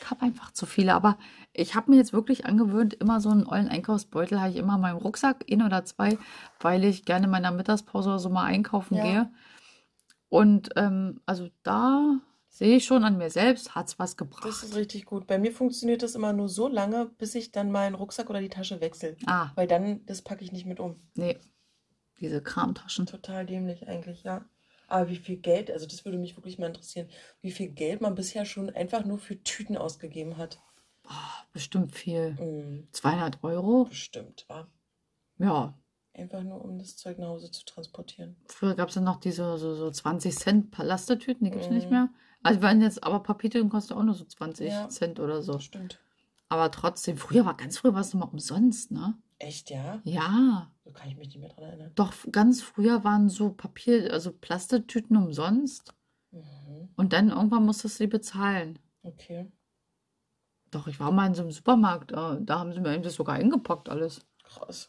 Ich 0.00 0.10
habe 0.10 0.22
einfach 0.22 0.50
zu 0.52 0.66
viele, 0.66 0.94
aber 0.94 1.18
ich 1.52 1.74
habe 1.74 1.90
mir 1.90 1.96
jetzt 1.98 2.12
wirklich 2.12 2.46
angewöhnt, 2.46 2.94
immer 2.94 3.20
so 3.20 3.28
einen 3.30 3.46
ollen 3.46 3.68
Einkaufsbeutel 3.68 4.40
habe 4.40 4.50
ich 4.50 4.56
immer 4.56 4.74
in 4.76 4.80
meinem 4.80 4.96
Rucksack, 4.96 5.44
ein 5.50 5.62
oder 5.62 5.84
zwei, 5.84 6.18
weil 6.60 6.84
ich 6.84 7.04
gerne 7.04 7.26
in 7.26 7.30
meiner 7.30 7.50
Mittagspause 7.52 8.08
oder 8.08 8.18
so 8.18 8.30
mal 8.30 8.44
einkaufen 8.44 8.96
Ja. 8.96 9.02
gehe. 9.04 9.30
Und 10.28 10.70
ähm, 10.76 11.20
also 11.26 11.48
da 11.62 12.18
sehe 12.48 12.76
ich 12.76 12.84
schon 12.84 13.04
an 13.04 13.18
mir 13.18 13.30
selbst, 13.30 13.74
hat 13.74 13.88
es 13.88 13.98
was 13.98 14.10
Das 14.12 14.16
gebracht. 14.16 14.46
ist 14.46 14.74
richtig 14.74 15.04
gut. 15.04 15.26
Bei 15.26 15.38
mir 15.38 15.52
funktioniert 15.52 16.02
das 16.02 16.14
immer 16.14 16.32
nur 16.32 16.48
so 16.48 16.68
lange, 16.68 17.06
bis 17.18 17.34
ich 17.34 17.52
dann 17.52 17.70
meinen 17.70 17.94
Rucksack 17.94 18.30
oder 18.30 18.40
die 18.40 18.48
Tasche 18.48 18.80
wechsle. 18.80 19.16
Ah, 19.26 19.50
Weil 19.54 19.66
dann, 19.66 20.04
das 20.06 20.22
packe 20.22 20.42
ich 20.42 20.52
nicht 20.52 20.66
mit 20.66 20.80
um. 20.80 20.96
nee, 21.14 21.38
diese 22.20 22.42
Kramtaschen. 22.42 23.06
Total 23.06 23.44
dämlich 23.44 23.86
eigentlich, 23.88 24.22
ja. 24.22 24.44
Aber 24.92 25.08
wie 25.08 25.16
viel 25.16 25.38
Geld, 25.38 25.70
also 25.70 25.86
das 25.86 26.04
würde 26.04 26.18
mich 26.18 26.36
wirklich 26.36 26.58
mal 26.58 26.66
interessieren, 26.66 27.08
wie 27.40 27.50
viel 27.50 27.70
Geld 27.70 28.02
man 28.02 28.14
bisher 28.14 28.44
schon 28.44 28.68
einfach 28.68 29.06
nur 29.06 29.18
für 29.18 29.42
Tüten 29.42 29.78
ausgegeben 29.78 30.36
hat. 30.36 30.60
Bestimmt 31.52 31.92
viel. 31.94 32.32
Mm, 32.38 32.88
200 32.92 33.42
Euro? 33.42 33.84
bestimmt, 33.84 34.44
wa? 34.48 34.68
Ja, 35.38 35.74
Einfach 36.14 36.42
nur, 36.42 36.62
um 36.62 36.78
das 36.78 36.96
Zeug 36.96 37.18
nach 37.18 37.28
Hause 37.28 37.50
zu 37.50 37.64
transportieren. 37.64 38.36
früher 38.46 38.74
gab 38.74 38.90
es 38.90 38.96
ja 38.96 39.00
noch 39.00 39.16
diese 39.16 39.56
so, 39.56 39.74
so 39.74 39.90
20 39.90 40.36
Cent 40.36 40.70
Plastetüten, 40.70 41.44
die 41.46 41.50
gibt 41.50 41.64
es 41.64 41.70
nicht 41.70 41.86
Mhm. 41.86 41.90
mehr. 41.90 42.08
Also 42.42 42.60
wenn 42.60 42.82
jetzt, 42.82 43.02
aber 43.02 43.22
Papiertüten 43.22 43.70
kosten 43.70 43.94
auch 43.94 44.02
nur 44.02 44.14
so 44.14 44.24
20 44.26 44.68
Ja. 44.68 44.88
Cent 44.90 45.20
oder 45.20 45.42
so. 45.42 45.58
Stimmt. 45.58 45.98
Aber 46.50 46.70
trotzdem, 46.70 47.16
früher 47.16 47.46
war, 47.46 47.56
ganz 47.56 47.78
früher 47.78 47.94
war 47.94 48.02
es 48.02 48.12
immer 48.12 48.30
umsonst, 48.30 48.90
ne? 48.90 49.14
Echt, 49.42 49.70
ja? 49.70 50.00
Ja, 50.04 50.70
So 50.84 50.92
kann 50.92 51.08
ich 51.08 51.16
mich 51.16 51.28
nicht 51.28 51.38
mehr 51.40 51.48
dran 51.48 51.64
erinnern. 51.64 51.92
doch 51.96 52.12
ganz 52.30 52.62
früher 52.62 53.02
waren 53.04 53.28
so 53.28 53.50
Papier, 53.50 54.12
also 54.12 54.32
Plastetüten 54.32 55.16
umsonst. 55.16 55.94
Mhm. 56.30 56.88
Und 56.96 57.12
dann 57.12 57.30
irgendwann 57.30 57.64
musstest 57.66 57.98
du 57.98 58.04
die 58.04 58.08
bezahlen. 58.08 58.78
Okay, 59.02 59.50
Doch, 60.70 60.86
ich 60.86 61.00
war 61.00 61.10
mal 61.10 61.26
in 61.26 61.34
so 61.34 61.42
einem 61.42 61.50
Supermarkt, 61.50 62.12
äh, 62.12 62.38
da 62.40 62.58
haben 62.60 62.72
sie 62.72 62.80
mir 62.80 62.98
das 63.00 63.14
sogar 63.14 63.34
eingepackt 63.34 63.88
alles. 63.88 64.24
krass. 64.44 64.88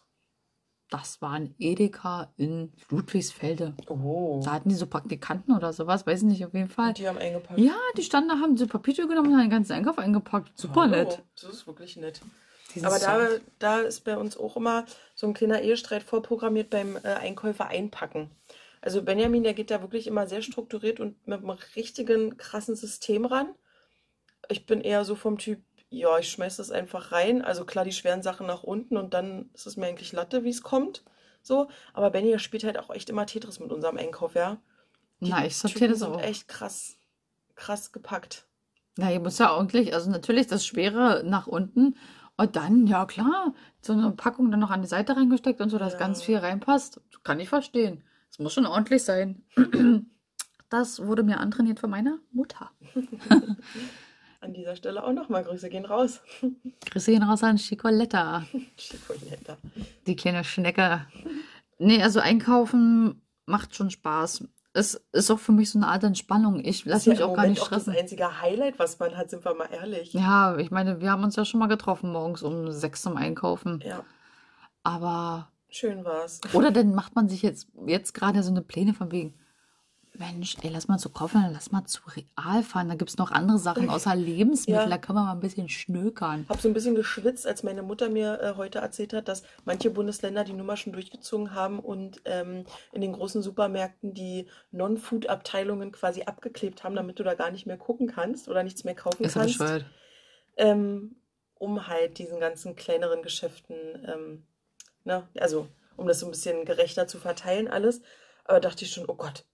Das 0.89 1.19
war 1.23 1.31
ein 1.31 1.55
Edeka 1.57 2.31
in 2.37 2.71
Ludwigsfelde. 2.89 3.73
Oh. 3.87 4.39
Da 4.45 4.51
hatten 4.51 4.69
die 4.69 4.75
so 4.75 4.85
Praktikanten 4.85 5.55
oder 5.55 5.73
sowas, 5.73 6.05
weiß 6.05 6.19
ich 6.21 6.27
nicht, 6.27 6.45
auf 6.45 6.53
jeden 6.53 6.69
Fall. 6.69 6.89
Und 6.89 6.99
die 6.99 7.07
haben 7.07 7.17
eingepackt. 7.17 7.59
Ja, 7.59 7.73
die 7.97 8.03
standen 8.03 8.29
da, 8.29 8.35
haben 8.35 8.55
so 8.57 8.67
Papiertüte 8.67 9.07
genommen 9.07 9.29
und 9.29 9.33
haben 9.33 9.45
den 9.45 9.49
ganzen 9.49 9.71
Einkauf 9.73 9.97
eingepackt. 9.97 10.55
Super 10.55 10.81
Hallo. 10.81 10.91
nett. 10.97 11.23
Das 11.41 11.49
ist 11.49 11.65
wirklich 11.65 11.97
nett. 11.97 12.21
Dieses 12.73 12.87
Aber 12.87 12.99
da, 12.99 13.29
da 13.59 13.79
ist 13.81 14.01
bei 14.01 14.17
uns 14.17 14.37
auch 14.37 14.57
immer 14.57 14.85
so 15.15 15.27
ein 15.27 15.33
kleiner 15.33 15.61
Ehestreit 15.61 16.03
vorprogrammiert 16.03 16.69
beim 16.69 16.95
äh, 16.97 17.09
Einkäufer 17.09 17.67
einpacken. 17.67 18.31
Also 18.81 19.01
Benjamin, 19.01 19.43
der 19.43 19.53
geht 19.53 19.71
da 19.71 19.81
wirklich 19.81 20.07
immer 20.07 20.27
sehr 20.27 20.41
strukturiert 20.41 20.99
und 20.99 21.27
mit 21.27 21.39
einem 21.39 21.51
richtigen 21.75 22.37
krassen 22.37 22.75
System 22.75 23.25
ran. 23.25 23.53
Ich 24.49 24.65
bin 24.65 24.81
eher 24.81 25.05
so 25.05 25.15
vom 25.15 25.37
Typ, 25.37 25.61
ja, 25.89 26.17
ich 26.19 26.29
schmeiß 26.31 26.57
das 26.57 26.71
einfach 26.71 27.11
rein. 27.11 27.41
Also 27.41 27.63
klar, 27.65 27.85
die 27.85 27.93
schweren 27.93 28.23
Sachen 28.23 28.45
nach 28.47 28.63
unten 28.63 28.97
und 28.97 29.13
dann 29.13 29.49
ist 29.53 29.67
es 29.67 29.77
mir 29.77 29.87
eigentlich 29.87 30.11
Latte, 30.11 30.43
wie 30.43 30.49
es 30.49 30.63
kommt. 30.63 31.03
So. 31.41 31.69
Aber 31.93 32.09
Benny, 32.09 32.37
spielt 32.39 32.63
halt 32.63 32.77
auch 32.77 32.89
echt 32.89 33.09
immer 33.09 33.25
Tetris 33.25 33.59
mit 33.59 33.71
unserem 33.71 33.97
Einkauf, 33.97 34.35
ja. 34.35 34.57
Die 35.21 35.29
Na, 35.29 35.45
ich 35.45 35.55
sortiere 35.55 35.91
das 35.91 36.01
auch. 36.01 36.21
echt 36.21 36.47
krass, 36.47 36.97
krass 37.55 37.91
gepackt. 37.91 38.45
Na, 38.97 39.11
ihr 39.11 39.19
muss 39.19 39.39
ja 39.39 39.57
eigentlich, 39.57 39.93
also 39.93 40.11
natürlich 40.11 40.47
das 40.47 40.65
Schwere 40.65 41.23
nach 41.25 41.47
unten 41.47 41.95
und 42.37 42.55
dann, 42.55 42.87
ja 42.87 43.05
klar, 43.05 43.53
so 43.81 43.93
eine 43.93 44.11
Packung 44.11 44.49
dann 44.51 44.59
noch 44.59 44.71
an 44.71 44.81
die 44.81 44.87
Seite 44.87 45.15
reingesteckt 45.15 45.61
und 45.61 45.69
so, 45.69 45.77
dass 45.77 45.93
Ja. 45.93 45.99
ganz 45.99 46.21
viel 46.23 46.37
reinpasst. 46.37 46.99
Kann 47.23 47.39
ich 47.39 47.49
verstehen. 47.49 48.03
Es 48.31 48.39
muss 48.39 48.53
schon 48.53 48.65
ordentlich 48.65 49.03
sein. 49.03 49.43
Das 50.69 51.05
wurde 51.05 51.21
mir 51.21 51.39
antrainiert 51.39 51.79
von 51.79 51.91
meiner 51.91 52.17
Mutter. 52.31 52.71
An 54.41 54.53
dieser 54.55 54.75
Stelle 54.75 55.03
auch 55.03 55.13
nochmal 55.13 55.43
Grüße 55.43 55.69
gehen 55.69 55.85
raus. 55.85 56.19
Grüße 56.89 57.11
gehen 57.11 57.21
raus 57.21 57.43
an 57.43 57.57
Chicoletta, 57.57 58.43
Chicoletta. 58.75 59.57
die 60.07 60.15
kleine 60.15 60.43
Schnecke. 60.43 61.05
Nee, 61.77 62.01
also 62.01 62.19
einkaufen 62.21 63.21
macht 63.45 63.75
schon 63.75 63.91
Spaß. 63.91 64.45
Es 64.75 64.95
ist 65.11 65.29
auch 65.29 65.39
für 65.39 65.51
mich 65.51 65.69
so 65.69 65.77
eine 65.77 65.87
Art 65.87 66.03
Entspannung. 66.03 66.59
Ich 66.65 66.83
lasse 66.85 67.09
mich 67.11 67.19
ja 67.19 67.25
auch 67.25 67.29
gar 67.35 67.43
Moment 67.43 67.51
nicht 67.51 67.61
auch 67.61 67.69
das 67.69 67.83
stressen. 67.83 67.99
einzige 68.01 68.41
Highlight, 68.41 68.79
was 68.79 68.97
man 68.97 69.15
hat, 69.15 69.29
sind 69.29 69.45
wir 69.45 69.53
mal 69.53 69.69
ehrlich. 69.71 70.13
Ja, 70.13 70.57
ich 70.57 70.71
meine, 70.71 70.99
wir 70.99 71.11
haben 71.11 71.23
uns 71.23 71.35
ja 71.35 71.45
schon 71.45 71.59
mal 71.59 71.67
getroffen 71.67 72.11
morgens 72.11 72.41
um 72.41 72.71
sechs 72.71 73.03
zum 73.03 73.15
Einkaufen. 73.15 73.83
Ja, 73.85 74.03
Aber, 74.81 75.51
schön 75.69 76.03
war's. 76.03 76.41
oder 76.53 76.71
dann 76.71 76.95
macht 76.95 77.15
man 77.15 77.29
sich 77.29 77.43
jetzt, 77.43 77.67
jetzt 77.85 78.13
gerade 78.13 78.41
so 78.41 78.49
eine 78.49 78.61
Pläne 78.63 78.93
von 78.95 79.11
wegen, 79.11 79.35
Mensch, 80.17 80.55
ey, 80.61 80.69
lass 80.69 80.87
mal 80.87 80.97
zu 80.99 81.09
Kaufland, 81.09 81.53
lass 81.53 81.71
mal 81.71 81.85
zu 81.85 82.01
Real 82.07 82.61
fahren. 82.63 82.87
Da 82.89 82.95
gibt 82.95 83.09
es 83.09 83.17
noch 83.17 83.31
andere 83.31 83.57
Sachen 83.57 83.89
außer 83.89 84.15
Lebensmittel. 84.15 84.83
Ja. 84.83 84.87
Da 84.89 84.97
können 84.97 85.17
wir 85.17 85.23
mal 85.23 85.33
ein 85.33 85.39
bisschen 85.39 85.69
schnökern. 85.69 86.45
Hab 86.49 86.61
so 86.61 86.67
ein 86.67 86.73
bisschen 86.73 86.95
geschwitzt, 86.95 87.47
als 87.47 87.63
meine 87.63 87.81
Mutter 87.81 88.09
mir 88.09 88.39
äh, 88.41 88.53
heute 88.55 88.79
erzählt 88.79 89.13
hat, 89.13 89.27
dass 89.27 89.43
manche 89.65 89.89
Bundesländer 89.89 90.43
die 90.43 90.53
Nummer 90.53 90.77
schon 90.77 90.93
durchgezogen 90.93 91.53
haben 91.55 91.79
und 91.79 92.21
ähm, 92.25 92.65
in 92.91 93.01
den 93.01 93.13
großen 93.13 93.41
Supermärkten 93.41 94.13
die 94.13 94.47
Non-Food-Abteilungen 94.71 95.91
quasi 95.91 96.23
abgeklebt 96.23 96.83
haben, 96.83 96.95
damit 96.95 97.17
du 97.19 97.23
da 97.23 97.33
gar 97.33 97.49
nicht 97.51 97.65
mehr 97.65 97.77
gucken 97.77 98.07
kannst 98.07 98.47
oder 98.47 98.63
nichts 98.63 98.83
mehr 98.83 98.95
kaufen 98.95 99.23
Ist 99.23 99.33
kannst. 99.33 99.57
bescheuert. 99.57 99.85
ähm, 100.57 101.15
um 101.55 101.87
halt 101.87 102.17
diesen 102.19 102.39
ganzen 102.39 102.75
kleineren 102.75 103.21
Geschäften, 103.23 103.75
ähm, 104.05 104.43
ne, 105.05 105.27
also 105.39 105.67
um 105.95 106.07
das 106.07 106.19
so 106.19 106.25
ein 106.27 106.31
bisschen 106.31 106.65
gerechter 106.65 107.07
zu 107.07 107.17
verteilen 107.19 107.67
alles. 107.67 108.01
Aber 108.45 108.59
dachte 108.59 108.83
ich 108.83 108.91
schon, 108.91 109.05
oh 109.07 109.15
Gott, 109.15 109.45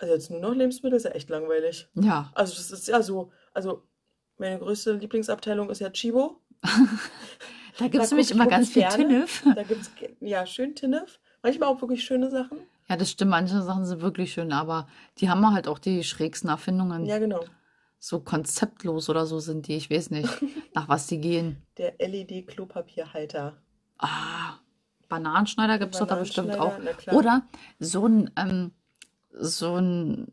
also 0.00 0.14
jetzt 0.14 0.30
nur 0.30 0.40
noch 0.40 0.54
Lebensmittel 0.54 0.96
ist 0.96 1.04
ja 1.04 1.10
echt 1.10 1.28
langweilig. 1.28 1.88
Ja, 1.94 2.30
Also 2.34 2.54
das 2.54 2.70
ist 2.70 2.88
ja 2.88 3.02
so, 3.02 3.30
also 3.52 3.82
meine 4.38 4.58
größte 4.58 4.94
Lieblingsabteilung 4.94 5.68
ist 5.68 5.80
ja 5.80 5.90
Chibo. 5.90 6.40
da 7.78 7.88
gibt 7.88 8.02
es 8.02 8.10
nämlich 8.10 8.30
immer 8.30 8.46
ganz 8.46 8.70
viel. 8.70 8.88
Tinnef. 8.88 9.44
Da 9.54 9.62
gibt 9.62 9.82
es 9.82 9.90
ja 10.20 10.46
schön 10.46 10.74
Tinnef, 10.74 11.20
manchmal 11.42 11.68
auch 11.68 11.80
wirklich 11.82 12.02
schöne 12.02 12.30
Sachen. 12.30 12.58
Ja, 12.88 12.96
das 12.96 13.10
stimmt. 13.10 13.30
Manche 13.30 13.60
Sachen 13.62 13.84
sind 13.84 14.00
wirklich 14.00 14.32
schön, 14.32 14.52
aber 14.52 14.88
die 15.18 15.28
haben 15.28 15.48
halt 15.52 15.68
auch 15.68 15.78
die 15.78 16.02
schrägsten 16.02 16.48
Erfindungen. 16.48 17.04
Ja, 17.04 17.18
genau. 17.18 17.44
So 17.98 18.20
konzeptlos 18.20 19.10
oder 19.10 19.26
so 19.26 19.38
sind 19.38 19.68
die. 19.68 19.76
Ich 19.76 19.90
weiß 19.90 20.10
nicht, 20.10 20.28
nach 20.74 20.88
was 20.88 21.06
die 21.06 21.20
gehen. 21.20 21.62
Der 21.76 21.94
LED-Klopapierhalter. 21.98 23.58
Ah, 23.98 24.54
Bananenschneider 25.10 25.78
gibt 25.78 25.94
es 25.94 26.00
doch 26.00 26.06
da 26.06 26.16
bestimmt 26.16 26.58
auch. 26.58 26.72
Oder 27.12 27.42
so 27.78 28.06
ein, 28.06 28.30
ähm, 28.36 28.72
so 29.32 29.76
ein 29.76 30.32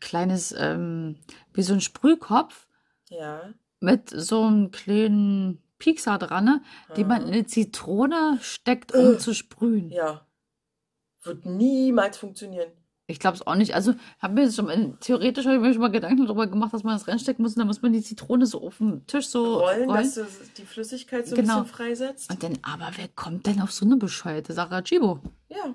kleines, 0.00 0.54
ähm, 0.56 1.16
wie 1.52 1.62
so 1.62 1.72
ein 1.74 1.80
Sprühkopf 1.80 2.66
Ja. 3.10 3.40
mit 3.80 4.10
so 4.10 4.42
einem 4.44 4.70
kleinen 4.70 5.62
Piekser 5.78 6.18
dran, 6.18 6.44
ne, 6.44 6.62
den 6.96 7.06
man 7.08 7.22
in 7.22 7.28
eine 7.32 7.46
Zitrone 7.46 8.38
steckt, 8.40 8.92
um 8.94 9.14
Äh. 9.14 9.18
zu 9.18 9.34
sprühen. 9.34 9.90
Ja. 9.90 10.26
Wird 11.22 11.46
niemals 11.46 12.16
funktionieren. 12.16 12.70
Ich 13.10 13.18
glaube 13.20 13.36
es 13.36 13.46
auch 13.46 13.54
nicht. 13.54 13.74
Also 13.74 13.94
hab 14.18 14.32
mir 14.32 14.50
schon 14.52 14.66
mal, 14.66 14.96
theoretisch 15.00 15.46
habe 15.46 15.56
ich 15.56 15.62
mir 15.62 15.72
schon 15.72 15.80
mal 15.80 15.90
Gedanken 15.90 16.26
darüber 16.26 16.46
gemacht, 16.46 16.74
dass 16.74 16.82
man 16.84 16.94
das 16.94 17.08
reinstecken 17.08 17.42
muss 17.42 17.54
und 17.54 17.60
dann 17.60 17.66
muss 17.66 17.80
man 17.80 17.92
die 17.92 18.02
Zitrone 18.02 18.44
so 18.44 18.60
auf 18.66 18.76
dem 18.78 19.06
Tisch 19.06 19.28
so 19.28 19.60
rollen, 19.60 19.88
rollen. 19.88 20.02
dass 20.04 20.14
du 20.14 20.26
die 20.58 20.66
Flüssigkeit 20.66 21.26
so 21.26 21.34
Genau. 21.34 21.58
ein 21.58 21.62
bisschen 21.62 21.74
freisetzt. 21.76 22.30
Und 22.30 22.42
dann, 22.42 22.58
aber 22.62 22.90
wer 22.96 23.08
kommt 23.08 23.46
denn 23.46 23.62
auf 23.62 23.72
so 23.72 23.86
eine 23.86 23.96
bescheuerte 23.96 24.52
Sache? 24.52 24.82
Chibo. 24.84 25.20
Ja, 25.48 25.74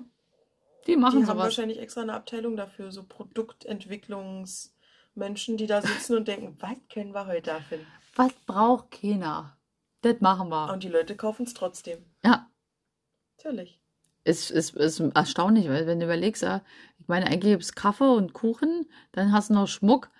Die 0.86 0.96
machen 0.96 1.20
die 1.20 1.26
haben 1.26 1.36
sowas. 1.36 1.44
wahrscheinlich 1.44 1.78
extra 1.78 2.02
eine 2.02 2.14
Abteilung 2.14 2.56
dafür, 2.56 2.90
so 2.92 3.02
Produktentwicklungsmenschen, 3.04 5.56
die 5.56 5.66
da 5.66 5.82
sitzen 5.82 6.16
und 6.16 6.28
denken, 6.28 6.56
was 6.60 6.76
können 6.92 7.12
wir 7.14 7.26
heute 7.26 7.50
erfinden? 7.50 7.86
Was 8.16 8.32
braucht 8.46 8.90
keiner? 8.90 9.56
Das 10.02 10.20
machen 10.20 10.48
wir. 10.50 10.72
Und 10.72 10.82
die 10.82 10.88
Leute 10.88 11.16
kaufen 11.16 11.44
es 11.46 11.54
trotzdem. 11.54 12.04
Ja, 12.24 12.48
Natürlich. 13.38 13.80
ist, 14.24 14.50
ist, 14.50 14.76
ist 14.76 15.00
erstaunlich, 15.00 15.68
weil 15.68 15.86
wenn 15.86 15.98
du 16.00 16.06
überlegst, 16.06 16.42
ich 16.42 17.08
meine, 17.08 17.26
eigentlich 17.26 17.52
gibt 17.52 17.62
es 17.62 17.74
Kaffee 17.74 18.04
und 18.14 18.32
Kuchen, 18.32 18.86
dann 19.12 19.32
hast 19.32 19.50
du 19.50 19.54
noch 19.54 19.66
Schmuck, 19.66 20.10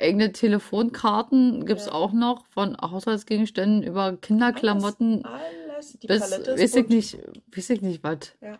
eigene 0.00 0.32
Telefonkarten 0.32 1.64
gibt 1.66 1.80
es 1.80 1.86
Ja. 1.86 1.92
auch 1.92 2.12
noch, 2.12 2.46
von 2.48 2.76
Haushaltsgegenständen 2.78 3.82
über 3.82 4.16
Kinderklamotten 4.16 5.24
Alles. 5.24 5.98
Die 5.98 6.06
bis, 6.06 6.20
Palette 6.20 6.50
ist 6.52 6.60
weiß 6.60 6.76
ich 6.76 6.88
nicht, 6.88 7.18
weiß 7.54 7.70
ich 7.70 7.82
nicht 7.82 8.02
was. 8.02 8.34
Ja. 8.40 8.58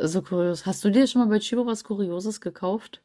So 0.00 0.22
kurios. 0.22 0.66
Hast 0.66 0.84
du 0.84 0.90
dir 0.90 1.06
schon 1.06 1.22
mal 1.22 1.28
bei 1.28 1.38
Chibo 1.38 1.66
was 1.66 1.84
Kurioses 1.84 2.40
gekauft? 2.40 3.00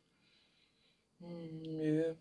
Hm, 1.19 1.61
Nö. 1.61 2.15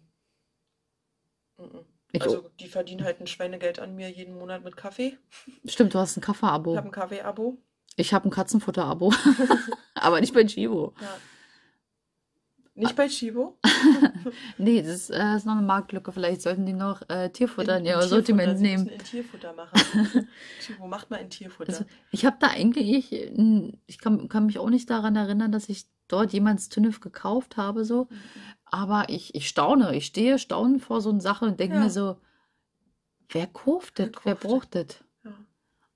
Mhm. 1.59 1.85
Ich, 2.13 2.23
Also, 2.23 2.49
die 2.61 2.69
verdienen 2.69 3.05
halt 3.05 3.21
ein 3.21 3.27
Schweinegeld 3.27 3.79
an 3.81 3.95
mir 3.95 4.11
jeden 4.11 4.39
Monat 4.39 4.65
mit 4.65 4.77
Kaffee. 4.77 5.19
stimmt, 5.67 5.93
du 5.95 5.99
hast 5.99 6.17
ein 6.17 6.21
Ich 6.21 6.27
Kaffee-Abo. 6.27 6.77
habe 6.77 6.89
ein 6.89 6.93
Kaffee-Abo. 6.93 7.59
Ich 7.97 8.15
habe 8.15 8.29
ein 8.29 8.31
Katzenfutter-Abo. 8.31 9.13
Aber 9.95 10.21
nicht 10.21 10.33
bei 10.35 10.45
Chibo. 10.45 10.95
Ja. 11.01 11.17
Nicht 12.79 12.97
bei 12.97 13.09
Chibo. 13.09 13.59
Nee, 14.59 14.83
das 14.83 15.09
äh, 15.11 15.37
ist 15.37 15.47
noch 15.47 15.55
eine 15.57 15.63
Marktlücke. 15.67 16.13
Vielleicht 16.13 16.43
sollten 16.43 16.67
die 16.67 16.73
noch 16.73 17.09
äh, 17.09 17.31
Tierfutter 17.31 17.79
in, 17.79 17.85
ihr 17.85 17.93
Tierfutter. 17.93 18.09
Sortiment 18.09 18.61
nehmen. 18.61 18.87
in 18.89 18.99
Tierfutter 18.99 19.53
machen. 19.53 20.29
Chibo, 20.61 20.87
macht 20.87 21.11
mal 21.11 21.17
in 21.19 21.31
Tierfutter. 21.31 21.73
Also, 21.73 21.85
ich 22.11 22.27
habe 22.27 22.37
da 22.41 22.49
eigentlich, 22.49 23.13
ich 23.13 23.99
kann, 23.99 24.29
kann 24.29 24.47
mich 24.47 24.59
auch 24.59 24.69
nicht 24.71 24.91
daran 24.91 25.17
erinnern, 25.17 25.53
dass 25.53 25.69
ich 25.69 25.87
dort 26.09 26.33
jemals 26.33 26.69
Tünnef 26.69 27.01
gekauft 27.01 27.57
habe, 27.57 27.85
so. 27.85 28.05
Mhm. 28.11 28.17
Aber 28.65 29.09
ich, 29.09 29.35
ich 29.35 29.49
staune, 29.49 29.95
ich 29.95 30.07
stehe 30.07 30.39
staunend 30.39 30.83
vor 30.83 31.01
so 31.01 31.11
einer 31.11 31.21
Sache 31.21 31.45
und 31.47 31.59
denke 31.61 31.77
Ja. 31.77 31.85
mir 31.85 31.91
so, 31.91 32.19
wer 33.31 33.47
kauft 33.47 33.99
das? 33.99 34.11
Wer 34.25 34.35
braucht 34.35 34.75
das? 34.75 35.03
Ja. 35.25 35.33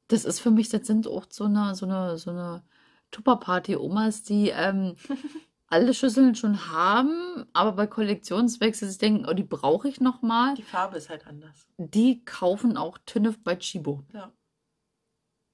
Das 0.08 0.24
ist 0.24 0.40
für 0.40 0.50
mich, 0.50 0.68
das 0.70 0.86
sind 0.86 1.06
auch 1.06 1.26
so 1.28 1.44
eine, 1.44 1.74
so 1.74 1.86
eine, 1.86 2.16
so 2.18 2.30
eine 2.30 2.62
Tupperparty-Omas, 3.10 4.22
die 4.22 4.50
ähm, 4.50 4.94
alle 5.72 5.94
Schüsseln 5.94 6.34
schon 6.34 6.70
haben, 6.70 7.46
aber 7.52 7.72
bei 7.72 7.86
Kollektionswechsel 7.86 8.88
sich 8.88 8.98
denken, 8.98 9.26
oh, 9.28 9.32
die 9.32 9.42
brauche 9.42 9.88
ich 9.88 10.00
noch 10.00 10.20
mal. 10.22 10.54
Die 10.54 10.62
Farbe 10.62 10.98
ist 10.98 11.08
halt 11.08 11.26
anders. 11.26 11.66
Die 11.78 12.24
kaufen 12.24 12.76
auch 12.76 12.98
Tünnef 13.06 13.42
bei 13.42 13.56
Chibo. 13.56 14.04
Ja, 14.12 14.32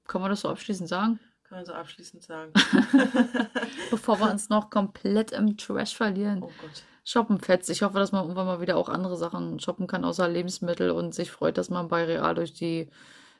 Kann 0.06 0.20
man 0.20 0.30
das 0.30 0.40
so 0.40 0.48
abschließend 0.48 0.88
sagen? 0.88 1.20
kann 1.44 1.58
man 1.58 1.64
so 1.64 1.72
abschließend 1.72 2.22
sagen. 2.22 2.52
Bevor 3.90 4.20
wir 4.20 4.30
uns 4.30 4.50
noch 4.50 4.68
komplett 4.68 5.32
im 5.32 5.56
Trash 5.56 5.96
verlieren. 5.96 6.42
Oh 6.42 6.50
Gott. 6.60 6.82
Shoppen 7.04 7.40
fetzt. 7.40 7.70
Ich 7.70 7.80
hoffe, 7.80 7.98
dass 7.98 8.12
man 8.12 8.22
irgendwann 8.22 8.44
mal 8.44 8.60
wieder 8.60 8.76
auch 8.76 8.90
andere 8.90 9.16
Sachen 9.16 9.58
shoppen 9.60 9.86
kann, 9.86 10.04
außer 10.04 10.28
Lebensmittel 10.28 10.90
und 10.90 11.14
sich 11.14 11.30
freut, 11.30 11.56
dass 11.56 11.70
man 11.70 11.88
bei 11.88 12.04
Real 12.04 12.34
durch 12.34 12.52
die 12.52 12.90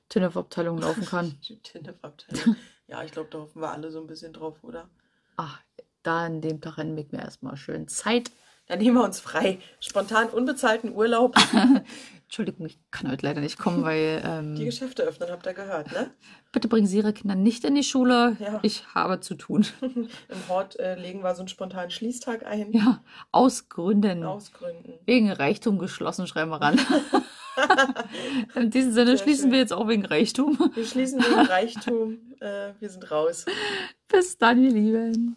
Tinnef-Abteilung 0.08 0.78
laufen 0.78 1.04
kann. 1.04 1.38
Die 1.48 1.60
Tinnef-Abteilung. 1.60 2.56
Ja, 2.86 3.02
ich 3.02 3.12
glaube, 3.12 3.28
da 3.30 3.40
hoffen 3.40 3.60
wir 3.60 3.70
alle 3.70 3.90
so 3.90 4.00
ein 4.00 4.06
bisschen 4.06 4.32
drauf, 4.32 4.64
oder? 4.64 4.88
Ach, 5.36 5.60
da 6.02 6.26
an 6.26 6.40
dem 6.40 6.60
Tag 6.60 6.78
nehmen 6.78 7.10
wir 7.10 7.20
erstmal 7.20 7.56
schön 7.56 7.88
Zeit. 7.88 8.30
Dann 8.66 8.80
nehmen 8.80 8.96
wir 8.96 9.04
uns 9.04 9.18
frei. 9.18 9.58
Spontan 9.80 10.28
unbezahlten 10.28 10.92
Urlaub. 10.92 11.34
Entschuldigung, 12.24 12.66
ich 12.66 12.78
kann 12.90 13.10
heute 13.10 13.24
leider 13.24 13.40
nicht 13.40 13.58
kommen, 13.58 13.82
weil 13.82 14.20
Die 14.20 14.26
ähm, 14.26 14.64
Geschäfte 14.66 15.02
öffnen, 15.04 15.30
habt 15.30 15.46
ihr 15.46 15.54
gehört, 15.54 15.90
ne? 15.92 16.10
bitte 16.52 16.68
bringen 16.68 16.86
Sie 16.86 16.98
Ihre 16.98 17.14
Kinder 17.14 17.34
nicht 17.34 17.64
in 17.64 17.74
die 17.74 17.82
Schule. 17.82 18.36
Ja. 18.38 18.60
Ich 18.62 18.84
habe 18.94 19.20
zu 19.20 19.34
tun. 19.34 19.64
Im 19.80 20.48
Hort 20.48 20.78
äh, 20.78 20.96
legen 20.96 21.22
wir 21.22 21.34
so 21.34 21.40
einen 21.40 21.48
spontanen 21.48 21.90
Schließtag 21.90 22.44
ein. 22.44 22.70
Ja, 22.72 23.02
aus 23.32 23.70
Gründen. 23.70 24.24
Aus 24.24 24.52
Gründen. 24.52 24.92
Wegen 25.06 25.32
Reichtum 25.32 25.78
geschlossen, 25.78 26.26
schreiben 26.26 26.50
wir 26.50 26.60
ran. 26.60 26.78
In 28.54 28.70
diesem 28.70 28.92
Sinne 28.92 29.16
Sehr 29.16 29.24
schließen 29.24 29.44
schön. 29.44 29.52
wir 29.52 29.58
jetzt 29.60 29.72
auch 29.72 29.88
wegen 29.88 30.04
Reichtum. 30.04 30.58
Wir 30.74 30.84
schließen 30.84 31.20
wegen 31.20 31.40
Reichtum. 31.40 32.18
Äh, 32.40 32.72
wir 32.78 32.90
sind 32.90 33.10
raus. 33.10 33.46
Bis 34.06 34.36
dann, 34.36 34.62
ihr 34.62 34.70
Lieben. 34.70 35.36